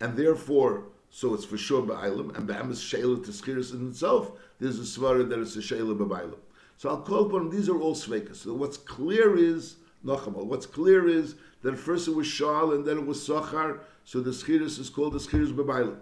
and 0.00 0.16
therefore 0.16 0.84
so 1.14 1.34
it's 1.34 1.44
for 1.44 1.58
sure 1.58 1.82
ba'ailim, 1.82 2.34
and 2.36 2.48
ba'am 2.48 2.70
is 2.70 2.80
sheila 2.80 3.16
to 3.22 3.30
schiris 3.30 3.74
in 3.74 3.90
itself, 3.90 4.32
there's 4.58 4.78
a 4.78 4.82
svara 4.82 5.28
that 5.28 5.38
it's 5.38 5.54
a 5.56 5.62
sheila 5.62 5.94
ba'ailim. 5.94 6.38
So 6.78 6.88
I'll 6.88 7.02
call 7.02 7.26
upon 7.26 7.50
these 7.50 7.68
are 7.68 7.78
all 7.78 7.94
sveikas. 7.94 8.36
So 8.36 8.54
what's 8.54 8.78
clear 8.78 9.36
is, 9.36 9.76
Nachamal, 10.04 10.46
what's 10.46 10.64
clear 10.64 11.06
is 11.06 11.34
that 11.60 11.78
first 11.78 12.08
it 12.08 12.14
was 12.14 12.26
shal 12.26 12.72
and 12.72 12.84
then 12.86 12.96
it 12.96 13.06
was 13.06 13.28
sachar, 13.28 13.80
so 14.04 14.20
the 14.20 14.30
schiris 14.30 14.78
is 14.78 14.88
called 14.88 15.12
the 15.12 15.18
schiris 15.18 15.52
ba'ailim. 15.52 15.98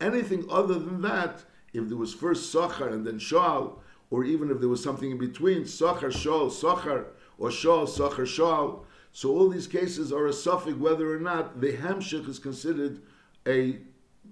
Anything 0.00 0.44
other 0.50 0.74
than 0.74 1.02
that, 1.02 1.44
if 1.72 1.88
there 1.88 1.96
was 1.96 2.12
first 2.12 2.52
sachar 2.52 2.92
and 2.92 3.06
then 3.06 3.20
shal, 3.20 3.80
or 4.10 4.24
even 4.24 4.50
if 4.50 4.58
there 4.58 4.68
was 4.68 4.82
something 4.82 5.12
in 5.12 5.18
between, 5.18 5.62
sachar, 5.62 6.10
shal, 6.10 6.50
sachar, 6.50 7.04
or 7.38 7.52
shal, 7.52 7.86
sachar, 7.86 8.26
shal, 8.26 8.84
so 9.12 9.30
all 9.30 9.48
these 9.48 9.68
cases 9.68 10.12
are 10.12 10.26
a 10.26 10.32
suffix 10.32 10.76
whether 10.76 11.14
or 11.14 11.20
not 11.20 11.60
the 11.60 11.74
hamshich 11.74 12.28
is 12.28 12.40
considered 12.40 13.00
a 13.46 13.78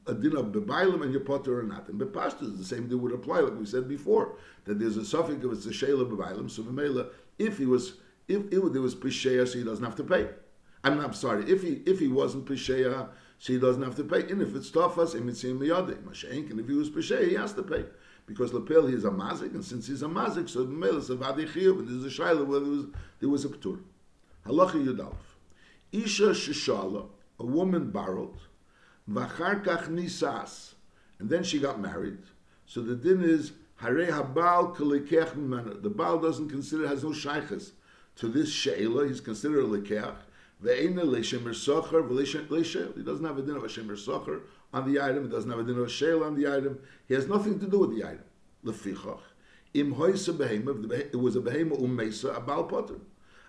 a 0.06 0.14
din 0.14 0.36
of 0.36 0.46
bebailim 0.46 1.02
and 1.02 1.12
your 1.12 1.20
potter 1.20 1.60
or 1.60 1.62
not. 1.62 1.88
And 1.88 2.00
bepashtas, 2.00 2.56
the 2.56 2.64
same 2.64 2.88
thing 2.88 3.00
would 3.00 3.12
apply, 3.12 3.40
like 3.40 3.58
we 3.58 3.66
said 3.66 3.88
before, 3.88 4.36
that 4.64 4.78
there's 4.78 4.96
a 4.96 5.04
suffix 5.04 5.44
of 5.44 5.52
it's 5.52 5.66
a 5.66 5.70
shayla 5.70 6.10
bebailim. 6.10 6.50
So 6.50 6.62
b'meila, 6.62 7.08
if 7.38 7.58
he 7.58 7.66
was, 7.66 7.94
if, 8.28 8.42
if 8.52 8.72
there 8.72 8.82
was 8.82 8.94
pisheya, 8.94 9.46
so 9.46 9.58
he 9.58 9.64
doesn't 9.64 9.84
have 9.84 9.96
to 9.96 10.04
pay. 10.04 10.28
I'm 10.84 10.98
not 10.98 11.16
sorry. 11.16 11.50
If 11.50 11.62
he 11.62 11.82
if 11.86 11.98
he 11.98 12.08
wasn't 12.08 12.46
pisheya, 12.46 13.08
so 13.38 13.52
he 13.52 13.58
doesn't 13.58 13.82
have 13.82 13.96
to 13.96 14.04
pay. 14.04 14.20
And 14.30 14.40
if 14.40 14.54
it's 14.54 14.70
tafas, 14.70 15.14
emitzim 15.14 15.58
miyade, 15.58 15.96
mashenk. 16.02 16.50
And 16.50 16.60
if 16.60 16.68
he 16.68 16.74
was 16.74 16.90
pisheya, 16.90 17.28
he 17.28 17.34
has 17.34 17.52
to 17.54 17.62
pay 17.62 17.84
because 18.26 18.52
lapel 18.52 18.86
he's 18.86 19.04
a 19.04 19.10
mazik, 19.10 19.54
and 19.54 19.64
since 19.64 19.86
he's 19.86 20.02
a 20.02 20.06
mazik, 20.06 20.48
so 20.48 20.66
b'meila 20.66 20.98
is 20.98 21.10
a 21.10 21.16
vadi 21.16 21.46
chiyuv, 21.46 21.78
and 21.78 21.88
there's 21.88 22.12
a 22.12 22.22
shayla 22.22 22.44
where 22.44 22.60
there 22.60 22.70
was 22.70 22.86
there 23.20 23.28
was 23.28 23.44
a 23.44 23.48
ptur. 23.48 23.80
Halacha 24.46 24.84
yudalf. 24.84 25.14
Isha 25.92 26.30
shishala, 26.30 27.08
a 27.38 27.46
woman 27.46 27.90
borrowed. 27.90 28.38
Vacharkach 29.10 29.88
nisas. 29.88 30.74
And 31.18 31.30
then 31.30 31.42
she 31.42 31.58
got 31.58 31.80
married. 31.80 32.18
So 32.66 32.82
the 32.82 32.94
din 32.94 33.22
is, 33.22 33.52
Hare 33.76 34.06
habal 34.06 34.74
kalikech 34.74 35.34
mimena. 35.34 35.82
The 35.82 35.90
Baal 35.90 36.18
doesn't 36.18 36.48
consider, 36.48 36.88
has 36.88 37.04
no 37.04 37.10
shaykhs 37.10 37.72
to 38.16 38.28
this 38.28 38.50
she'ela. 38.50 39.06
He's 39.06 39.20
considered 39.20 39.64
a 39.64 39.68
lekech. 39.68 40.16
Ve'ena 40.62 41.04
le'shemer 41.04 41.54
socher, 41.54 42.08
ve'le'shel. 42.08 42.96
He 42.96 43.02
doesn't 43.02 43.24
have 43.24 43.38
a 43.38 43.42
din 43.42 43.56
of 43.56 43.64
a 43.64 43.68
shemer 43.68 43.96
socher 43.96 44.40
on 44.72 44.90
the 44.90 45.00
item. 45.00 45.24
He 45.24 45.30
doesn't 45.30 45.50
have 45.50 45.60
a 45.60 45.62
din 45.62 45.76
of 45.76 45.84
a 45.84 45.88
she'el 45.88 46.24
on 46.24 46.34
the 46.34 46.46
item. 46.50 46.78
He 47.06 47.14
has 47.14 47.28
nothing 47.28 47.60
to 47.60 47.66
do 47.66 47.80
with 47.80 47.94
the 47.94 48.04
item. 48.04 48.24
Lefichach. 48.64 49.20
Im 49.74 49.94
hoysa 49.94 50.34
behema, 50.36 50.90
it 50.90 51.16
was 51.16 51.36
a 51.36 51.40
behema 51.40 51.78
ummesa, 51.78 52.34
a 52.34 52.40
Baal 52.40 52.64
potter. 52.64 52.96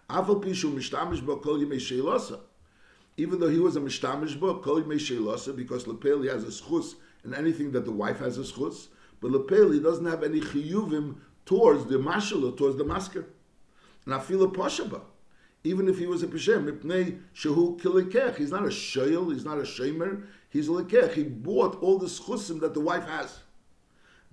Afal 0.09 0.43
mishtamish 0.43 1.25
bo 1.25 1.37
kol 1.37 1.57
yimei 1.57 1.77
sheilasa. 1.77 2.41
Even 3.17 3.39
though 3.39 3.49
he 3.49 3.59
was 3.59 3.75
a 3.75 3.81
mishtamish 3.81 4.39
bo 4.39 4.59
kol 4.59 4.81
yimei 4.81 4.95
sheilasa, 4.95 5.55
because 5.55 5.87
lepel 5.87 6.21
he 6.21 6.29
has 6.29 6.43
a 6.43 6.47
schus 6.47 6.93
and 7.23 7.33
anything 7.33 7.71
that 7.71 7.83
the 7.83 7.91
wife 7.91 8.19
has 8.19 8.37
a 8.37 8.41
schus, 8.41 8.87
but 9.19 9.31
lepel 9.31 9.71
he 9.71 9.79
doesn't 9.79 10.05
have 10.05 10.23
any 10.23 10.39
chiyuvim 10.39 11.15
towards 11.45 11.85
the 11.85 11.97
mashal 11.97 12.55
towards 12.55 12.77
the 12.77 12.85
masker. 12.85 13.25
And 14.05 14.13
afila 14.13 14.53
poshaba. 14.53 15.01
Even 15.63 15.89
if 15.89 15.97
he 15.97 16.05
was 16.05 16.21
a 16.21 16.27
peshem, 16.27 16.69
mipnei 16.69 17.19
shehu 17.35 17.79
kilikech, 17.81 18.37
he's 18.37 18.51
not 18.51 18.63
a 18.63 18.67
shoyel, 18.67 19.33
he's 19.33 19.43
not 19.43 19.57
a 19.57 19.63
shemer, 19.63 20.27
he's 20.49 20.67
a 20.67 20.71
lekech. 20.71 21.13
He 21.13 21.23
bought 21.23 21.81
all 21.81 21.97
the 21.97 22.05
schusim 22.05 22.59
that 22.59 22.75
the 22.75 22.79
wife 22.79 23.05
has. 23.05 23.39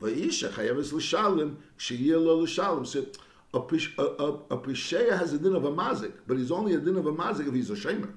Vayisha 0.01 0.51
chayavis 0.51 0.93
l'shalim, 0.93 1.57
k'shiyeh 1.79 2.23
lo 2.23 2.41
l'shalim. 2.41 2.87
So 2.87 3.07
a, 3.55 3.59
a, 3.99 4.55
a, 4.55 4.59
a 4.59 5.17
has 5.17 5.33
a 5.33 5.39
din 5.39 5.55
of 5.55 5.65
a 5.65 5.73
mazik, 5.73 6.13
but 6.27 6.37
he's 6.37 6.51
only 6.51 6.75
a 6.75 6.79
din 6.79 6.97
of 6.97 7.07
a 7.07 7.13
mazik 7.13 7.49
if 7.49 7.55
he's 7.55 7.71
a 7.71 7.75
shemer. 7.75 8.13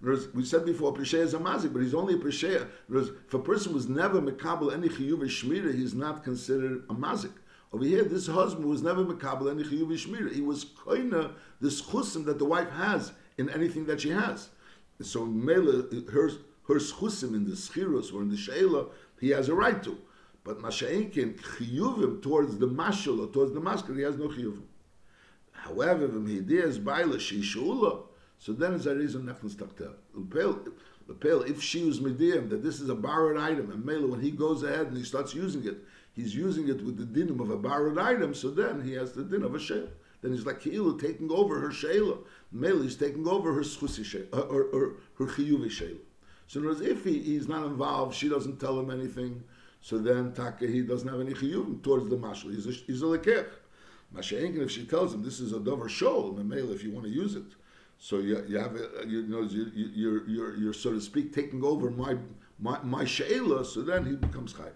Words, 0.00 0.28
we 0.32 0.44
said 0.44 0.64
before, 0.64 0.94
Pesheya 0.94 1.20
is 1.20 1.34
a 1.34 1.38
mazik, 1.38 1.72
but 1.72 1.82
he's 1.82 1.94
only 1.94 2.14
a 2.14 2.18
Pesheya. 2.18 2.68
Words, 2.88 3.10
if 3.26 3.34
a 3.34 3.38
person 3.38 3.74
was 3.74 3.88
never 3.88 4.20
Mekabel 4.20 4.72
any 4.72 4.88
Chiyuv 4.88 5.20
Shmira, 5.22 5.74
he's 5.74 5.92
not 5.92 6.22
considered 6.22 6.84
a 6.88 6.94
mazik. 6.94 7.32
Over 7.72 7.84
here, 7.84 8.04
this 8.04 8.28
husband 8.28 8.64
was 8.66 8.80
never 8.80 9.04
Mekabel 9.04 9.50
any 9.50 9.64
Chiyuv 9.64 9.88
Shmira. 9.88 10.32
He 10.32 10.40
was 10.40 10.64
koina 10.64 11.32
this 11.60 11.82
schusim 11.82 12.24
that 12.26 12.38
the 12.38 12.44
wife 12.44 12.70
has 12.70 13.12
in 13.38 13.50
anything 13.50 13.86
that 13.86 14.00
she 14.00 14.10
has. 14.10 14.50
So 15.00 15.26
Mela, 15.26 15.84
her, 16.12 16.30
her 16.68 16.74
schusim 16.74 17.34
in 17.34 17.44
the 17.44 17.56
schirus 17.56 18.14
or 18.14 18.22
in 18.22 18.30
the 18.30 18.36
sheila, 18.36 18.86
he 19.20 19.30
has 19.30 19.48
a 19.48 19.54
right 19.54 19.82
to. 19.82 19.98
But 20.44 20.60
Masha'inkin, 20.60 21.40
chiyuvim 21.40 22.22
towards 22.22 22.58
the 22.58 22.68
mashal 22.68 23.26
or 23.26 23.32
towards 23.32 23.52
the 23.52 23.60
masker, 23.60 23.94
he 23.94 24.02
has 24.02 24.16
no 24.16 24.28
chiyuvim. 24.28 24.62
However, 25.50 26.04
if 26.04 26.48
he 26.48 26.56
is 26.56 26.78
baila 26.78 27.16
shishula, 27.16 28.04
so 28.38 28.52
then 28.52 28.74
it's 28.74 28.86
a 28.86 28.94
reason 28.94 29.22
nefnus 29.22 29.54
taktel. 29.56 29.94
Lepel, 31.08 31.42
if 31.42 31.62
she 31.62 31.84
was 31.84 32.00
mediyim, 32.00 32.50
that 32.50 32.62
this 32.62 32.80
is 32.80 32.90
a 32.90 32.94
borrowed 32.94 33.38
item, 33.38 33.70
and 33.70 33.84
Mela, 33.84 34.06
when 34.06 34.20
he 34.20 34.30
goes 34.30 34.62
ahead 34.62 34.88
and 34.88 34.96
he 34.96 35.04
starts 35.04 35.34
using 35.34 35.66
it, 35.66 35.78
he's 36.12 36.34
using 36.34 36.68
it 36.68 36.84
with 36.84 36.98
the 36.98 37.04
dinim 37.04 37.40
of 37.40 37.50
a 37.50 37.56
borrowed 37.56 37.98
item, 37.98 38.34
so 38.34 38.50
then 38.50 38.82
he 38.82 38.92
has 38.92 39.12
the 39.12 39.24
din 39.24 39.42
of 39.42 39.54
a 39.54 39.58
shayla. 39.58 39.88
Then 40.20 40.32
he's 40.32 40.44
like 40.44 40.60
Ki'ilu 40.60 41.00
taking 41.00 41.30
over 41.30 41.60
her 41.60 41.68
shayla. 41.68 42.18
Mela 42.52 42.84
is 42.84 42.96
taking 42.96 43.26
over 43.26 43.54
her 43.54 43.62
schusi 43.62 44.04
shayla, 44.04 44.36
uh, 44.36 44.40
or, 44.42 44.64
or, 44.64 44.96
her 45.16 45.26
chiyuvi 45.26 45.68
shayla. 45.68 45.98
So 46.46 46.60
in 46.60 46.66
other 46.66 46.74
words, 46.74 46.86
if 46.86 47.04
he, 47.04 47.20
he's 47.20 47.48
not 47.48 47.64
involved, 47.64 48.14
she 48.14 48.28
doesn't 48.28 48.60
tell 48.60 48.78
him 48.78 48.90
anything, 48.90 49.42
so 49.80 49.96
then 49.98 50.32
Taka, 50.32 50.66
he 50.66 50.82
doesn't 50.82 51.08
have 51.08 51.20
any 51.20 51.32
chiyuvim 51.32 51.82
towards 51.82 52.10
the 52.10 52.16
mashal. 52.16 52.54
He's 52.54 52.66
a, 52.66 52.72
he's 52.72 53.02
a 53.02 53.06
lekech. 53.06 53.48
Masha'enkin, 54.14 54.62
if 54.62 54.70
she 54.70 54.84
tells 54.84 55.14
him 55.14 55.22
this 55.22 55.40
is 55.40 55.52
a 55.52 55.60
dover 55.60 55.88
shol, 55.88 56.34
memela, 56.34 56.74
if 56.74 56.82
you 56.82 56.90
want 56.90 57.06
to 57.06 57.12
use 57.12 57.34
it, 57.34 57.44
so 57.98 58.18
you, 58.18 58.44
you 58.48 58.58
have 58.58 58.78
you 59.06 59.26
know 59.26 59.42
you, 59.42 59.70
you're 59.74 60.28
you're 60.28 60.56
you're 60.56 60.72
so 60.72 60.92
to 60.92 61.00
speak 61.00 61.34
taking 61.34 61.64
over 61.64 61.90
my 61.90 62.16
my 62.58 62.80
my 62.82 63.04
sheila, 63.04 63.64
so 63.64 63.82
then 63.82 64.06
he 64.06 64.14
becomes 64.14 64.54
chayv. 64.54 64.72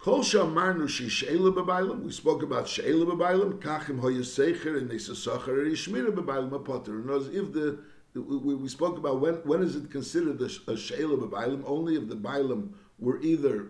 Kol 0.00 0.20
shamarnu 0.20 0.88
she 0.88 1.08
sheila 1.08 1.52
bebailim. 1.52 2.02
We 2.02 2.10
spoke 2.10 2.42
about 2.42 2.66
sheila 2.66 3.06
bebailim. 3.06 3.60
Kachim 3.60 4.00
hoyasecher 4.00 4.78
and 4.78 4.90
nesasacher 4.90 5.48
or 5.48 5.66
yishmira 5.66 6.10
bebailim 6.10 6.52
a 6.52 6.58
potter. 6.58 6.98
And 6.98 7.10
if 7.34 7.52
the 7.52 7.78
we, 8.14 8.54
we 8.56 8.68
spoke 8.68 8.98
about 8.98 9.20
when 9.20 9.34
when 9.44 9.62
is 9.62 9.76
it 9.76 9.90
considered 9.90 10.40
a, 10.40 10.72
a 10.72 10.76
sheila 10.76 11.16
bebailim? 11.16 11.62
Only 11.64 11.94
if 11.94 12.08
the 12.08 12.16
bailim 12.16 12.70
were 12.98 13.20
either 13.20 13.68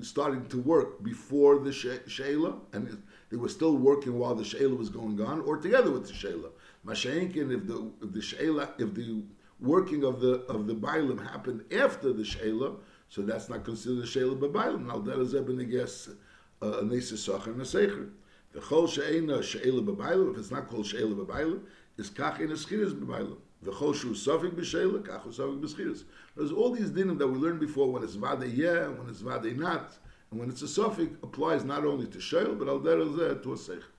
starting 0.00 0.46
to 0.48 0.58
work 0.60 1.02
before 1.02 1.58
the 1.58 1.72
sheila 1.72 2.56
and 2.72 3.02
they 3.30 3.36
were 3.36 3.48
still 3.48 3.76
working 3.76 4.18
while 4.18 4.34
the 4.34 4.44
sheila 4.44 4.74
was 4.74 4.88
going 4.88 5.20
on, 5.20 5.40
or 5.42 5.56
together 5.56 5.90
with 5.90 6.06
the 6.06 6.14
sheila. 6.14 6.50
Mashenkin, 6.86 7.52
if 7.52 7.66
the 7.66 7.90
if 8.02 8.12
the 8.12 8.22
sheila 8.22 8.70
if 8.78 8.94
the 8.94 9.22
working 9.60 10.04
of 10.04 10.20
the 10.20 10.42
of 10.46 10.66
the 10.66 10.74
bailim 10.74 11.26
happened 11.30 11.64
after 11.72 12.12
the 12.12 12.24
sheila 12.24 12.76
so 13.14 13.22
that's 13.22 13.48
not 13.48 13.64
considered 13.64 14.02
a 14.02 14.06
shayla 14.06 14.36
b'bailim. 14.36 14.86
Now 14.86 14.98
that 14.98 15.20
is 15.20 15.36
eben 15.36 15.70
guess 15.70 16.08
uh, 16.60 16.78
a 16.78 16.82
nesesach 16.82 17.46
and 17.46 17.60
a 17.60 17.64
secher. 17.64 18.10
The 18.52 18.58
chol 18.58 18.88
she'ena 18.88 19.38
shayla 19.38 19.86
b'bailim, 19.86 20.32
if 20.32 20.38
it's 20.38 20.50
not 20.50 20.66
called 20.66 20.86
shayla 20.86 21.24
b'bailim, 21.24 21.60
is 21.96 22.10
kach 22.10 22.40
in 22.40 22.50
a 22.50 22.54
schiris 22.54 22.92
b'bailim. 22.92 23.36
The 23.62 23.70
chol 23.70 23.94
shu 23.94 24.14
sofik 24.14 24.56
b'shayla, 24.56 25.06
kach 25.06 25.32
sofik 25.32 25.60
b'schiris. 25.60 26.02
There's 26.36 26.50
all 26.50 26.72
these 26.72 26.90
dinim 26.90 27.16
that 27.18 27.28
we 27.28 27.38
learned 27.38 27.60
before 27.60 27.92
when 27.92 28.02
it's 28.02 28.16
vade 28.16 28.52
yeah, 28.52 28.88
when 28.88 29.08
it's 29.08 29.20
vade 29.20 29.56
not, 29.56 29.96
and 30.32 30.40
when 30.40 30.50
it's 30.50 30.62
a 30.62 30.66
sofik 30.66 31.14
applies 31.22 31.62
not 31.62 31.84
only 31.84 32.08
to 32.08 32.18
shayla 32.18 32.58
but 32.58 32.66
al 32.66 32.80
der 32.80 32.96
to 32.96 33.52
a 33.52 33.56
secher. 33.56 33.93